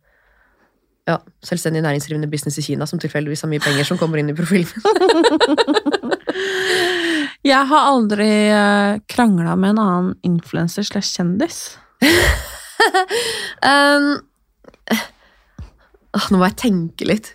[1.06, 4.38] ja, selvstendig næringsdrivende business i Kina som tilfeldigvis har mye penger som kommer inn i
[4.38, 4.72] profilen.
[7.46, 11.60] Jeg har aldri uh, krangla med en annen influenser slash kjendis.
[13.70, 14.08] um,
[16.32, 17.30] nå må jeg tenke litt.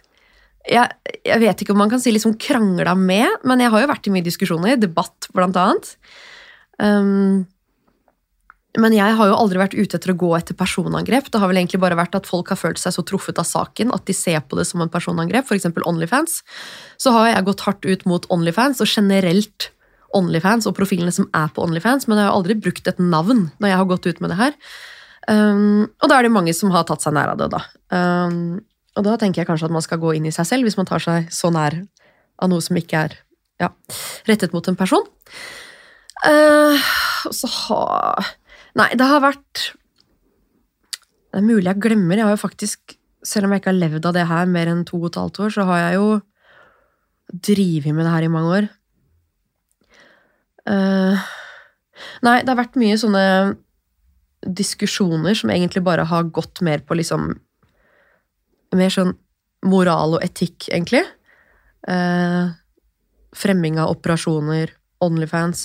[0.67, 0.91] Jeg,
[1.27, 4.11] jeg vet ikke om man kan si liksom krangla med, men jeg har jo vært
[4.11, 5.95] i mye diskusjoner, debatt blant annet.
[6.81, 7.47] Um,
[8.79, 11.27] men jeg har jo aldri vært ute etter å gå etter personangrep.
[11.33, 13.91] Det har vel egentlig bare vært at folk har følt seg så truffet av saken
[13.97, 15.67] at de ser på det som en personangrep, f.eks.
[15.91, 16.39] Onlyfans.
[17.03, 19.73] Så har jeg gått hardt ut mot Onlyfans, og generelt
[20.15, 23.73] Onlyfans og profilene som er på Onlyfans, men jeg har aldri brukt et navn når
[23.73, 24.57] jeg har gått ut med det her.
[25.31, 27.65] Um, og da er det mange som har tatt seg nær av det, da.
[27.91, 28.61] Um,
[28.99, 30.89] og da tenker jeg kanskje at man skal gå inn i seg selv hvis man
[30.89, 31.77] tar seg så nær
[32.41, 33.19] av noe som ikke er
[33.61, 33.71] ja,
[34.31, 35.07] rettet mot en person.
[36.21, 36.77] Uh,
[37.31, 37.85] og så ha
[38.77, 39.63] Nei, det har vært
[41.31, 42.19] Det er mulig jeg glemmer.
[42.19, 44.85] Jeg har jo faktisk, selv om jeg ikke har levd av det her mer enn
[44.87, 46.09] to og et halvt år, så har jeg jo
[47.31, 48.69] drevet med det her i mange år.
[50.67, 51.19] Uh,
[52.27, 53.25] nei, det har vært mye sånne
[54.47, 57.33] diskusjoner som egentlig bare har gått mer på liksom
[58.71, 59.17] Mer sånn
[59.67, 61.01] moral og etikk, egentlig.
[61.83, 62.55] Uh,
[63.35, 64.71] fremming av operasjoner,
[65.03, 65.65] Onlyfans,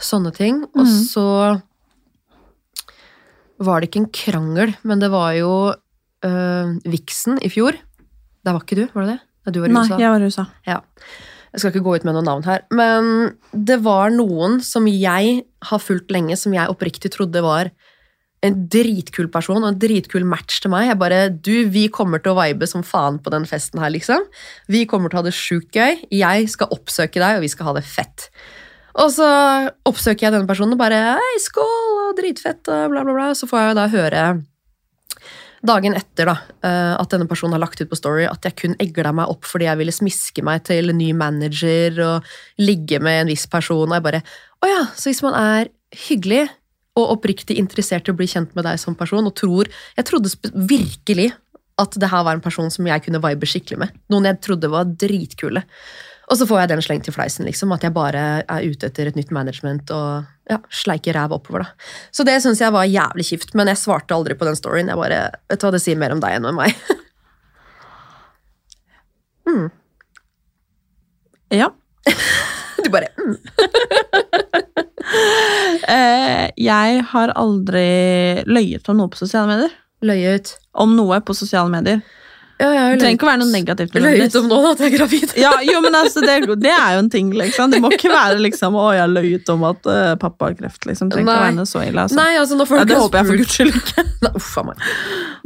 [0.00, 0.62] sånne ting.
[0.74, 1.04] Og Mhm.
[1.08, 1.62] så
[3.64, 5.52] var det ikke en krangel, men det var jo
[6.24, 7.76] øh, Vixen i fjor.
[8.44, 9.52] Der var ikke du, var det det?
[9.54, 9.98] Du var i Nei, USA.
[10.00, 10.44] jeg var i USA.
[10.66, 10.80] Ja.
[11.52, 15.44] Jeg skal ikke gå ut med noen navn her, men det var noen som jeg
[15.68, 17.70] har fulgt lenge, som jeg oppriktig trodde var
[18.44, 20.88] en dritkul person og en dritkul match til meg.
[20.90, 24.24] Jeg bare Du, vi kommer til å vibe som faen på den festen her, liksom.
[24.68, 26.02] Vi kommer til å ha det sjukt gøy.
[26.10, 28.28] Jeg skal oppsøke deg, og vi skal ha det fett.
[28.94, 29.28] Og så
[29.88, 33.30] oppsøker jeg denne personen og bare Hei, skål, og dritfett, og bla, bla, bla.
[33.34, 34.24] Så får jeg da høre
[35.64, 36.34] dagen etter da,
[36.66, 39.46] eh, at denne personen har lagt ut på Story at jeg kun egla meg opp
[39.48, 43.88] fordi jeg ville smiske meg til ny manager og ligge med en viss person.
[43.88, 44.20] Og jeg bare
[44.64, 45.72] Å ja, så hvis man er
[46.06, 46.46] hyggelig
[46.94, 50.30] og oppriktig interessert i å bli kjent med deg som person, og tror Jeg trodde
[50.54, 51.32] virkelig
[51.80, 53.94] at det her var en person som jeg kunne vibe skikkelig med.
[54.12, 55.64] Noen jeg trodde var dritkule.
[56.30, 59.10] Og så får jeg den slengt til fleisen, liksom, at jeg bare er ute etter
[59.10, 61.64] et nytt management og ja, sleiker ræv oppover.
[61.64, 61.88] da.
[62.14, 64.88] Så det syns jeg var jævlig kjipt, men jeg svarte aldri på den storyen.
[64.92, 65.20] Jeg bare,
[65.52, 66.76] vet du hva, Det sier mer om deg enn om meg.
[71.54, 71.70] Ja.
[72.84, 73.36] Du bare mm.
[75.88, 79.74] Eh, jeg har aldri løyet om noe på sosiale medier.
[80.04, 80.54] Løyet?
[80.80, 82.00] Om noe på sosiale medier.
[82.58, 83.96] Ja, ja, Det trenger ikke å være noe negativt.
[83.98, 85.32] Løy ut om nå at jeg er gravid.
[85.42, 87.72] Ja, jo, men altså, det, det er jo en ting, liksom.
[87.72, 90.86] Det må ikke være liksom Å, jeg løy ut om at uh, pappa har kreft,
[90.86, 91.10] liksom.
[91.10, 92.18] Det trenger ikke å være noe så ille, altså.
[92.20, 94.04] Nei, altså når folk Ja, det håper jeg for guds skyld ikke.
[94.24, 94.84] Nei, uff meg.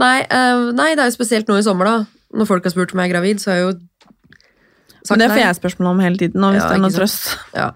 [0.05, 2.27] Nei, uh, nei, det er jo spesielt nå i sommer, da.
[2.37, 3.73] Når folk har spurt om jeg er gravid, så har jeg jo
[5.09, 5.23] sagt nei.
[5.23, 7.31] det får jeg spørsmål om hele tiden, og hvis Ja, det er noe trøst.
[7.57, 7.71] Ja.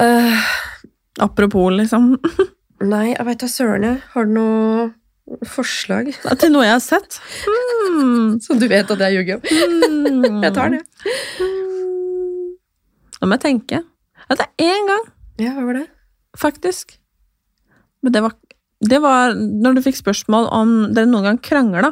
[0.00, 0.48] Uh,
[1.20, 2.14] Apropos, liksom.
[2.94, 4.00] nei, jeg veit da søren, jeg.
[4.14, 4.88] Har du noe
[5.46, 7.20] forslag Til noe jeg har sett.
[7.90, 8.36] Mm.
[8.44, 9.42] som du vet at jeg ljuger om?
[10.22, 10.42] Mm.
[10.44, 10.78] Jeg tar det.
[13.20, 13.80] Nå må jeg tenke.
[14.30, 15.08] At det er én gang,
[15.40, 15.86] Ja, hva var det?
[16.38, 16.94] faktisk.
[18.02, 18.36] Men det var,
[18.86, 21.90] det var når du fikk spørsmål om dere noen gang krangla.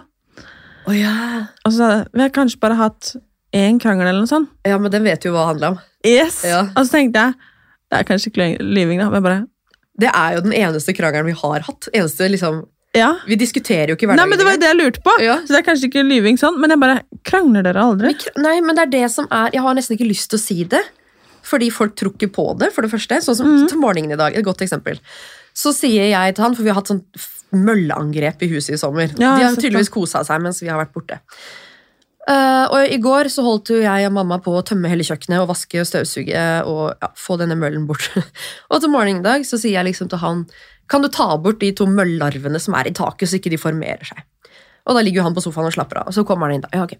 [0.86, 1.48] Oh, ja.
[1.66, 3.10] Og så sa jeg, vi har kanskje bare hatt
[3.56, 4.52] én krangel eller noe sånt.
[4.68, 5.80] Ja, men den vet jo hva det handler om.
[6.06, 6.42] Yes!
[6.46, 6.62] Ja.
[6.78, 7.34] Og så tenkte jeg
[7.90, 9.40] Det er kanskje ikke lyving, da, men bare
[9.98, 11.88] Det er jo den eneste krangelen vi har hatt.
[11.92, 12.62] Eneste liksom
[12.98, 13.12] Ja.
[13.28, 14.24] Vi diskuterer jo ikke hverdagen.
[14.24, 15.14] Nei, men Det var jo det jeg lurte på.
[15.24, 15.38] Ja.
[15.44, 18.12] Så det er kanskje ikke lyving sånn, men jeg bare Krangler dere aldri?
[18.14, 20.42] Men, Nei, men det er det som er Jeg har nesten ikke lyst til å
[20.42, 20.82] si det.
[21.48, 23.20] Fordi folk tror ikke på det, for det første.
[23.24, 24.36] Sånn som til morgenen i dag.
[24.36, 25.00] Et godt eksempel.
[25.56, 27.04] Så sier jeg til han, for vi har hatt sånn
[27.56, 29.08] mølleangrep i huset i sommer.
[29.16, 31.20] Ja, De har har tydeligvis kosa seg mens vi har vært borte.
[32.28, 35.40] Uh, og i går så holdt jo jeg og mamma på å tømme hele kjøkkenet
[35.40, 38.10] og vaske og støvsuge og ja, få denne møllen bort.
[38.70, 40.44] og til morgenen i dag så sier jeg liksom til han
[40.88, 44.08] Kan du ta bort de to møllarvene som er i taket, så ikke de formerer
[44.08, 44.24] seg?
[44.88, 46.08] Og da ligger han på sofaen og slapper av.
[46.08, 46.70] Og så kommer han inn da.
[46.72, 46.96] Ja, ok.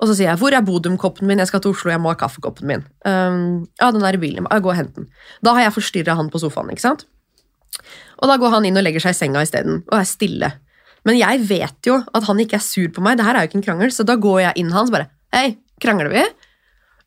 [0.00, 1.38] Og så sier jeg 'Hvor er Bodum-koppen min?
[1.38, 2.84] Jeg skal til Oslo, jeg må ha kaffekoppen min'.
[3.04, 4.46] Um, ja, den er i bilen.
[4.50, 5.08] Jeg gå og hent den.
[5.44, 6.70] Da har jeg forstyrra han på sofaen.
[6.70, 7.04] ikke sant?
[8.20, 10.52] Og da går han inn og legger seg i senga isteden, og er stille.
[11.04, 13.50] Men jeg vet jo at han ikke er sur på meg, det her er jo
[13.50, 16.26] ikke en krangel, så da går jeg inn hans bare 'Hei, krangler vi?'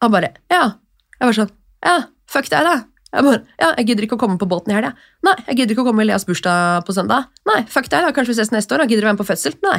[0.01, 0.77] Han bare 'Ja'.
[1.19, 1.51] Jeg var sånn
[1.83, 2.85] 'Ja, fuck deg, da'.
[3.13, 4.93] Jeg bare, ja, jeg gidder ikke å komme på båten i helga.
[5.25, 7.27] Nei, jeg gidder ikke å komme i Leas bursdag på søndag.
[7.45, 8.13] Nei, fuck deg, da.
[8.15, 8.81] Kanskje vi ses neste år.
[8.81, 8.87] da.
[8.89, 9.53] Gidder du være med på fødsel?
[9.65, 9.77] Nei.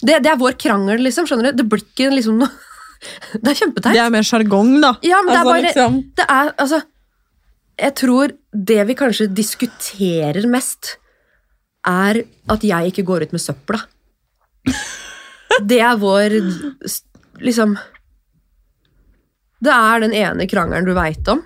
[0.00, 1.26] Det, det er vår krangel, liksom.
[1.28, 1.58] skjønner du?
[1.60, 2.48] Det blir ikke liksom noe
[3.42, 3.92] Det er kjempeteit.
[3.96, 4.94] Det er mer sjargong, da.
[5.04, 6.80] Ja, men det er Altså, bare liksom- Det er, altså
[7.84, 8.34] Jeg tror
[8.70, 10.96] det vi kanskje diskuterer mest,
[11.88, 13.80] er at jeg ikke går ut med søpla.
[15.70, 16.34] Det er vår
[17.40, 17.72] Liksom
[19.64, 21.40] Det er den ene krangelen du veit om.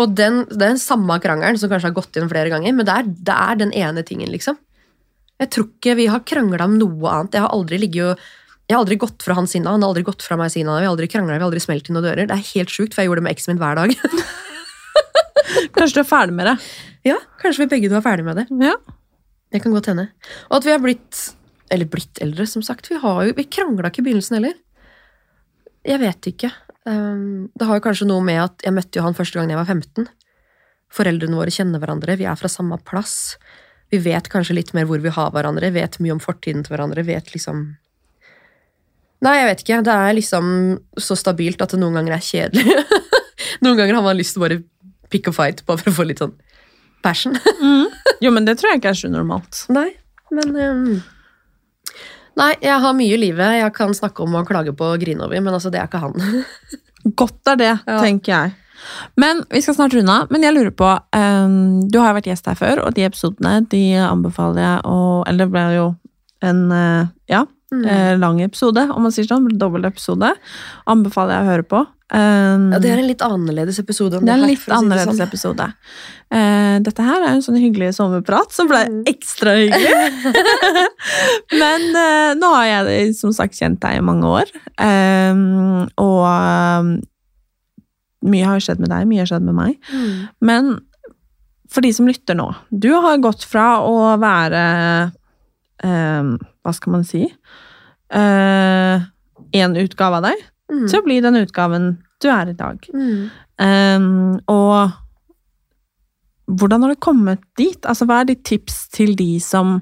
[0.00, 2.94] Og den, det den samme krangelen som kanskje har gått inn flere ganger, men det
[2.94, 4.58] er, det er den ene tingen, liksom.
[5.42, 7.36] Jeg tror ikke vi har krangla om noe annet.
[7.36, 8.24] Jeg har aldri ligget og
[8.64, 10.78] jeg har aldri gått fra hans sinna, han har aldri gått fra meg sinna.
[10.80, 12.28] Vi har aldri krangla, vi har aldri smelt inn noen dører.
[12.30, 13.92] Det er helt sjukt, for jeg gjorde det med eksen min hver dag.
[15.76, 16.54] Kanskje du er ferdig med det.
[17.10, 18.46] ja, kanskje vi begge to er ferdig med det.
[18.64, 18.72] Ja.
[19.52, 20.06] Det kan godt hende.
[20.48, 21.20] Og at vi har blitt
[21.70, 22.88] Eller blitt eldre, som sagt.
[22.90, 24.56] Vi, har jo, vi krangla ikke i begynnelsen heller.
[25.84, 26.50] Jeg vet ikke.
[26.84, 29.60] Um, det har jo kanskje noe med at jeg møtte jo han første gang jeg
[29.60, 30.08] var 15.
[30.94, 33.36] Foreldrene våre kjenner hverandre, vi er fra samme plass.
[33.92, 37.06] Vi vet kanskje litt mer hvor vi har hverandre, vet mye om fortiden til hverandre,
[37.06, 37.72] vet liksom
[39.24, 39.76] Nei, jeg vet ikke.
[39.86, 40.46] Det er liksom
[41.00, 42.74] så stabilt at det noen ganger er kjedelig.
[43.64, 44.58] noen ganger har man lyst til å bare
[45.08, 46.34] pick a fight, bare for å få litt sånn
[47.04, 47.38] passion.
[48.24, 49.64] Jo, men det tror jeg ikke er så normalt.
[49.74, 49.88] Nei,
[50.32, 50.92] men ehm,
[52.36, 55.22] Nei, jeg har mye i livet jeg kan snakke om og klage på og grine
[55.26, 56.14] over, men altså, det er ikke han.
[57.20, 57.98] Godt er det, Ja.
[58.02, 58.54] tenker jeg.
[59.16, 60.26] Men vi skal snart runde av.
[60.34, 61.54] Men jeg lurer på um,
[61.88, 64.96] Du har jo vært gjest her før, og de episodene de anbefaler jeg å
[65.30, 65.86] Eller det ble jo
[66.44, 67.84] en uh, ja, Mm.
[67.88, 69.48] eh, lang episode, om man sier sånn.
[69.58, 70.28] Dobbel episode.
[70.86, 71.78] Anbefaler jeg å høre på.
[72.14, 74.20] Um, Ja, det er en litt annerledes episode.
[74.20, 75.26] det er en litt det annerledes sånn.
[75.26, 75.66] episode.
[76.30, 79.02] Eh, dette her er en sånn hyggelig sommerprat som ble Mm.
[79.08, 79.94] ekstra hyggelig.
[81.62, 84.52] Men eh, nå har jeg som sagt kjent deg i mange år.
[84.78, 85.34] Eh,
[85.98, 87.00] og eh,
[88.30, 89.78] mye har skjedd med deg, mye har skjedd med meg.
[89.92, 90.28] Mm.
[90.40, 90.74] Men
[91.72, 94.60] for de som lytter nå Du har gått fra å være
[95.82, 96.34] eh,
[96.64, 97.26] Hva skal man si
[98.14, 100.86] Én utgave av deg Mm.
[100.88, 101.88] til å bli den utgaven
[102.24, 102.86] du er i dag.
[102.94, 103.30] Mm.
[103.60, 104.94] Um, og
[106.48, 107.80] hvordan har du kommet dit?
[107.84, 109.78] Altså, hva er ditt tips til de som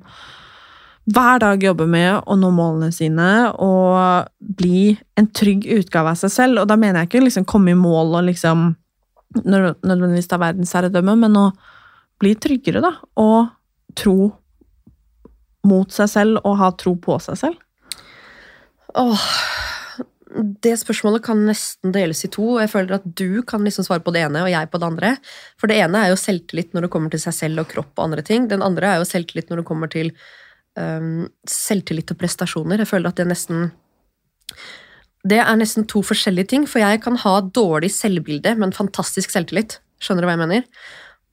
[1.06, 3.28] hver dag jobber med å nå målene sine
[3.58, 4.28] og
[4.58, 6.62] bli en trygg utgave av seg selv?
[6.62, 8.72] Og da mener jeg ikke liksom komme i mål og liksom
[9.42, 11.46] nødvendigvis ta verdensherredømme, men å
[12.20, 12.92] bli tryggere, da.
[13.18, 13.48] Og
[13.98, 14.32] tro
[15.68, 17.58] mot seg selv og ha tro på seg selv.
[18.98, 19.26] Åh,
[20.64, 22.56] det spørsmålet kan nesten deles i to.
[22.60, 25.10] Jeg føler at du kan liksom svare på det ene, og jeg på det andre.
[25.60, 28.06] For det ene er jo selvtillit når det kommer til seg selv og kropp og
[28.06, 28.48] andre ting.
[28.50, 30.12] Den andre er jo selvtillit når det kommer til
[30.78, 32.82] um, selvtillit og prestasjoner.
[32.82, 33.70] Jeg føler at det nesten
[35.22, 39.78] Det er nesten to forskjellige ting, for jeg kan ha dårlig selvbilde, men fantastisk selvtillit.
[40.02, 40.64] Skjønner du hva jeg mener?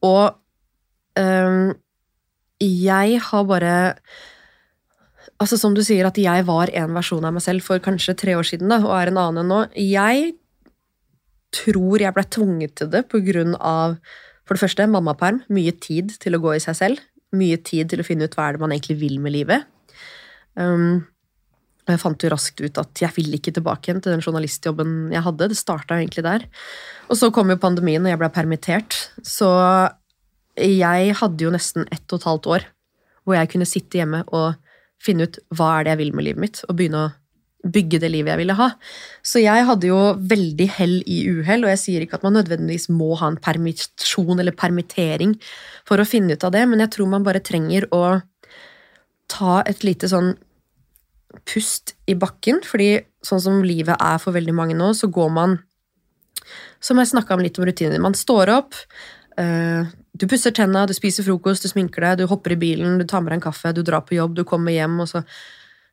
[0.05, 0.37] Og
[1.17, 1.71] øhm,
[2.59, 3.77] jeg har bare
[5.39, 8.33] Altså Som du sier, at jeg var en versjon av meg selv for kanskje tre
[8.35, 9.59] år siden, da, og er en annen enn nå.
[9.79, 10.33] Jeg
[11.55, 13.95] tror jeg ble tvunget til det på grunn av
[14.43, 17.03] for det første mammaperm, mye tid til å gå i seg selv.
[17.37, 19.63] Mye tid til å finne ut hva er det man egentlig vil med livet.
[20.59, 21.05] Um,
[21.85, 25.13] og jeg fant jo raskt ut at jeg vil ikke tilbake igjen til den journalistjobben
[25.13, 25.51] jeg hadde.
[25.53, 26.47] Det starta egentlig der.
[27.07, 28.97] Og så kom jo pandemien, og jeg ble permittert.
[29.25, 29.49] Så
[30.59, 32.67] jeg hadde jo nesten ett og et halvt år
[33.23, 34.57] hvor jeg kunne sitte hjemme og
[35.03, 38.09] finne ut hva er det jeg vil med livet mitt, og begynne å bygge det
[38.11, 38.69] livet jeg ville ha.
[39.25, 39.99] Så jeg hadde jo
[40.31, 44.39] veldig hell i uhell, og jeg sier ikke at man nødvendigvis må ha en permisjon
[44.39, 45.35] eller permittering
[45.87, 48.21] for å finne ut av det, men jeg tror man bare trenger å
[49.29, 50.33] ta et lite sånn
[51.45, 55.59] pust i bakken, fordi sånn som livet er for veldig mange nå, så går man
[56.81, 57.99] Som jeg snakka om litt om rutiner.
[57.99, 58.73] Man står opp,
[59.37, 59.83] eh,
[60.19, 63.23] du pusser tenna, du spiser frokost, du sminker deg, du hopper i bilen, du tar
[63.23, 65.23] med deg en kaffe, du drar på jobb, du kommer hjem, og så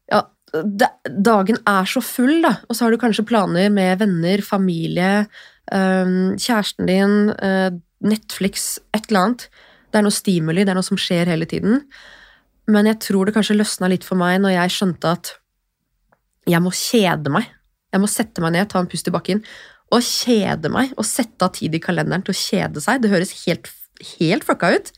[0.06, 0.20] Ja,
[0.52, 5.26] det, dagen er så full, da, og så har du kanskje planer med venner, familie,
[5.74, 9.48] øh, kjæresten din, øh, Netflix, et eller annet.
[9.90, 11.82] Det er noe stimuli, det er noe som skjer hele tiden.
[12.70, 15.32] Men jeg tror det kanskje løsna litt for meg når jeg skjønte at
[16.46, 17.48] jeg må kjede meg.
[17.94, 19.42] Jeg må sette meg ned, ta en pust i bakken
[19.94, 20.92] og kjede meg.
[20.98, 23.02] Og sette av tid i kalenderen til å kjede seg.
[23.02, 23.70] Det høres helt,
[24.18, 24.90] helt fucka ut.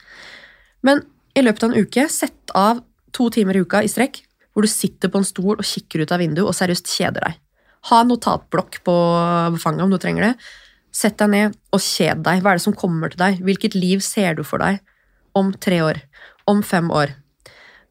[0.86, 1.02] Men
[1.38, 2.82] i løpet av en uke, sett av
[3.14, 4.22] to timer i uka i strekk,
[4.52, 7.36] hvor du sitter på en stol og kikker ut av vinduet og seriøst kjeder deg.
[7.90, 8.94] Ha en notatblokk på
[9.62, 10.32] fanget om du trenger det.
[10.94, 12.42] Sett deg ned og kjed deg.
[12.42, 13.38] Hva er det som kommer til deg?
[13.44, 14.80] Hvilket liv ser du for deg
[15.38, 16.00] om tre år?
[16.50, 17.14] Om fem år?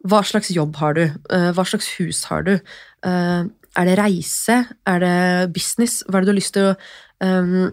[0.08, 1.06] Hva slags jobb har du?
[1.08, 2.58] Eh, Hva slags hus har du?
[3.06, 3.44] Eh,
[3.78, 4.66] Er det reise?
[4.90, 6.02] Er det business?
[6.08, 6.76] Hva er det du har lyst til å
[7.22, 7.68] um,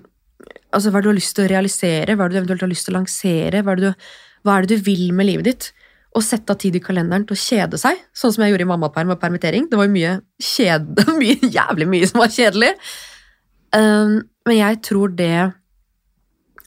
[0.75, 2.17] altså, hva er det du har lyst til å realisere?
[2.17, 3.65] Hva er det du eventuelt har lyst til å lansere?
[3.65, 4.07] Hva er det du,
[4.45, 5.71] hva er det du vil med livet ditt?
[6.15, 8.71] Og sette av tid i kalenderen til å kjede seg, sånn som jeg gjorde i
[8.71, 9.67] mammaperm og permittering.
[9.71, 12.73] Det var mye kjede, mye, jævlig mye som var kjedelig.
[13.75, 15.35] Um, men jeg tror det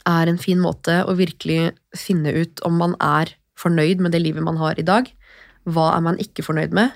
[0.08, 4.44] er en fin måte å virkelig finne ut om man er fornøyd med det livet
[4.46, 5.10] man har i dag.
[5.68, 6.96] Hva er man ikke fornøyd med?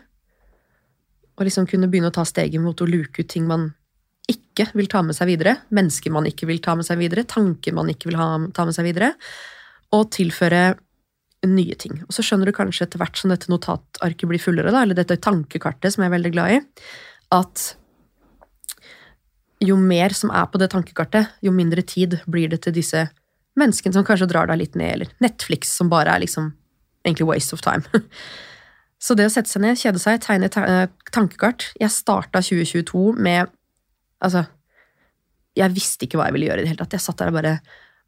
[1.40, 3.72] Og liksom kunne begynne å ta steget mot å luke ut ting man
[4.30, 5.58] ikke vil ta med seg videre.
[5.74, 7.26] Mennesker man ikke vil ta med seg videre.
[7.30, 9.14] Tanker man ikke vil ha, ta med seg videre.
[9.96, 10.76] Og tilføre
[11.48, 12.02] nye ting.
[12.06, 15.18] Og så skjønner du kanskje etter hvert som dette notatarket blir fullere, da, eller dette
[15.24, 16.60] tankekartet som jeg er veldig glad i,
[17.34, 17.64] at
[19.62, 23.08] jo mer som er på det tankekartet, jo mindre tid blir det til disse
[23.60, 26.52] menneskene som kanskje drar deg litt ned, eller Netflix som bare er liksom
[27.06, 27.84] egentlig waste of time.
[29.02, 30.64] Så det å sette seg ned, kjede seg, tegne ta
[31.10, 33.50] tankekart Jeg starta 2022 med
[34.24, 34.46] Altså,
[35.58, 36.96] jeg visste ikke hva jeg ville gjøre i det hele tatt.
[36.96, 37.56] Jeg satt der og bare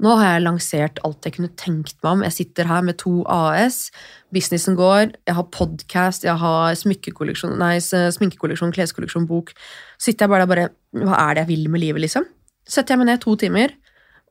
[0.02, 2.24] Nå har jeg lansert alt jeg kunne tenkt meg om.
[2.26, 3.92] Jeg sitter her med to AS,
[4.34, 9.54] businessen går, jeg har podkast, jeg har smykkekolleksjon, nei, sminkekolleksjon, kleskolleksjon, bok.
[10.02, 12.26] Så sitter jeg bare der bare Hva er det jeg vil med livet, liksom?
[12.66, 13.76] Setter jeg meg ned to timer,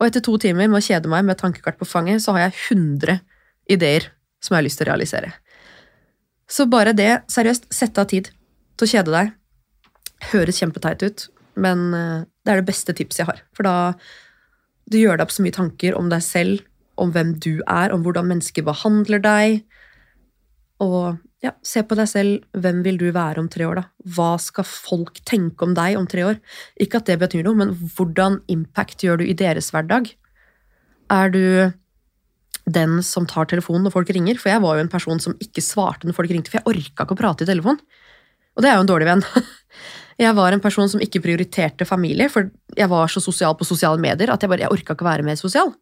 [0.00, 2.58] og etter to timer med å kjede meg med tankekart på fanget, så har jeg
[2.74, 3.20] 100
[3.70, 4.10] ideer
[4.42, 5.30] som jeg har lyst til å realisere.
[6.50, 8.32] Så bare det, seriøst, sette av tid
[8.76, 9.30] til å kjede deg,
[10.32, 13.42] høres kjempeteit ut, men eh, det er det beste tipset jeg har.
[13.56, 13.76] For da
[14.92, 16.64] du gjør deg opp så mye tanker om deg selv,
[17.00, 19.62] om hvem du er, om hvordan mennesker behandler deg.
[20.82, 22.42] Og ja, se på deg selv.
[22.54, 23.84] Hvem vil du være om tre år, da?
[24.16, 26.40] Hva skal folk tenke om deg om tre år?
[26.82, 30.12] Ikke at det betyr noe, men hvordan impact gjør du i deres hverdag?
[31.12, 31.44] Er du
[32.72, 34.38] den som tar telefonen når folk ringer?
[34.38, 37.06] For jeg var jo en person som ikke svarte når folk ringte, for jeg orka
[37.06, 37.80] ikke å prate i telefon.
[38.52, 39.26] Og det er jo en dårlig venn.
[40.20, 44.00] Jeg var en person som ikke prioriterte familie, for jeg var så sosial på sosiale
[44.02, 45.72] medier at jeg bare, jeg orka ikke være mer sosial.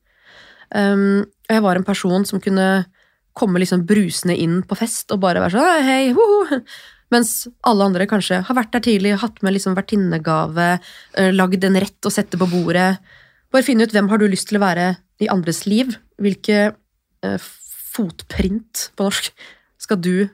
[0.71, 2.87] Um, Og jeg var en person som kunne
[3.35, 6.61] komme liksom brusende inn på fest og bare være sånn «Hei, ho, woho!»
[7.11, 10.69] Mens alle andre kanskje har vært der tidlig, hatt med liksom vertinnegave,
[11.19, 13.01] eh, lagd en rett å sette på bordet.
[13.51, 15.97] Bare finne ut hvem har du lyst til å være i andres liv.
[16.23, 17.49] Hvilke eh,
[17.91, 19.33] fotprint på norsk
[19.83, 20.31] skal du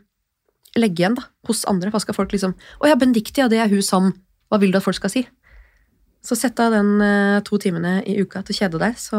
[0.78, 1.90] legge igjen da, hos andre?
[1.94, 4.12] Hva skal folk liksom Å ja, Benedicte, det er hun som
[4.50, 5.26] Hva vil du at folk skal si?
[6.26, 9.18] Så sett av den eh, to timene i uka til å kjede deg, så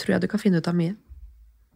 [0.00, 0.92] tror jeg du kan finne ut av mye.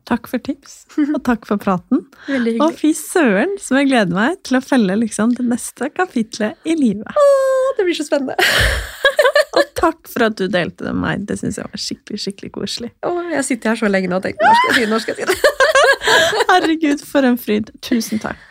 [0.08, 2.02] Takk for tips, og takk for praten.
[2.28, 6.68] Veldig Og fy søren, som jeg gleder meg til å felle liksom det neste kapitlet
[6.68, 7.08] i livet.
[7.08, 8.36] Åh, det blir så spennende.
[9.58, 11.26] Og takk for at du delte det med meg.
[11.28, 12.92] Det syns jeg var skikkelig, skikkelig koselig.
[13.08, 14.44] Åh, jeg sitter her så lenge nå og tenker
[14.88, 15.54] når skal jeg si det?
[16.52, 17.72] Herregud, for en fryd.
[17.84, 18.47] Tusen takk.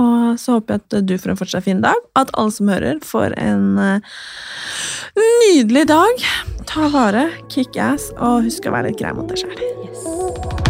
[0.00, 3.02] Og så håper jeg at du får en fortsatt fin dag, at alle som hører,
[3.04, 4.16] får en eh,
[5.18, 6.26] nydelig dag.
[6.68, 9.58] Ta vare, kick ass, og husk å være litt grei mot deg sjæl.
[9.58, 10.61] Moderne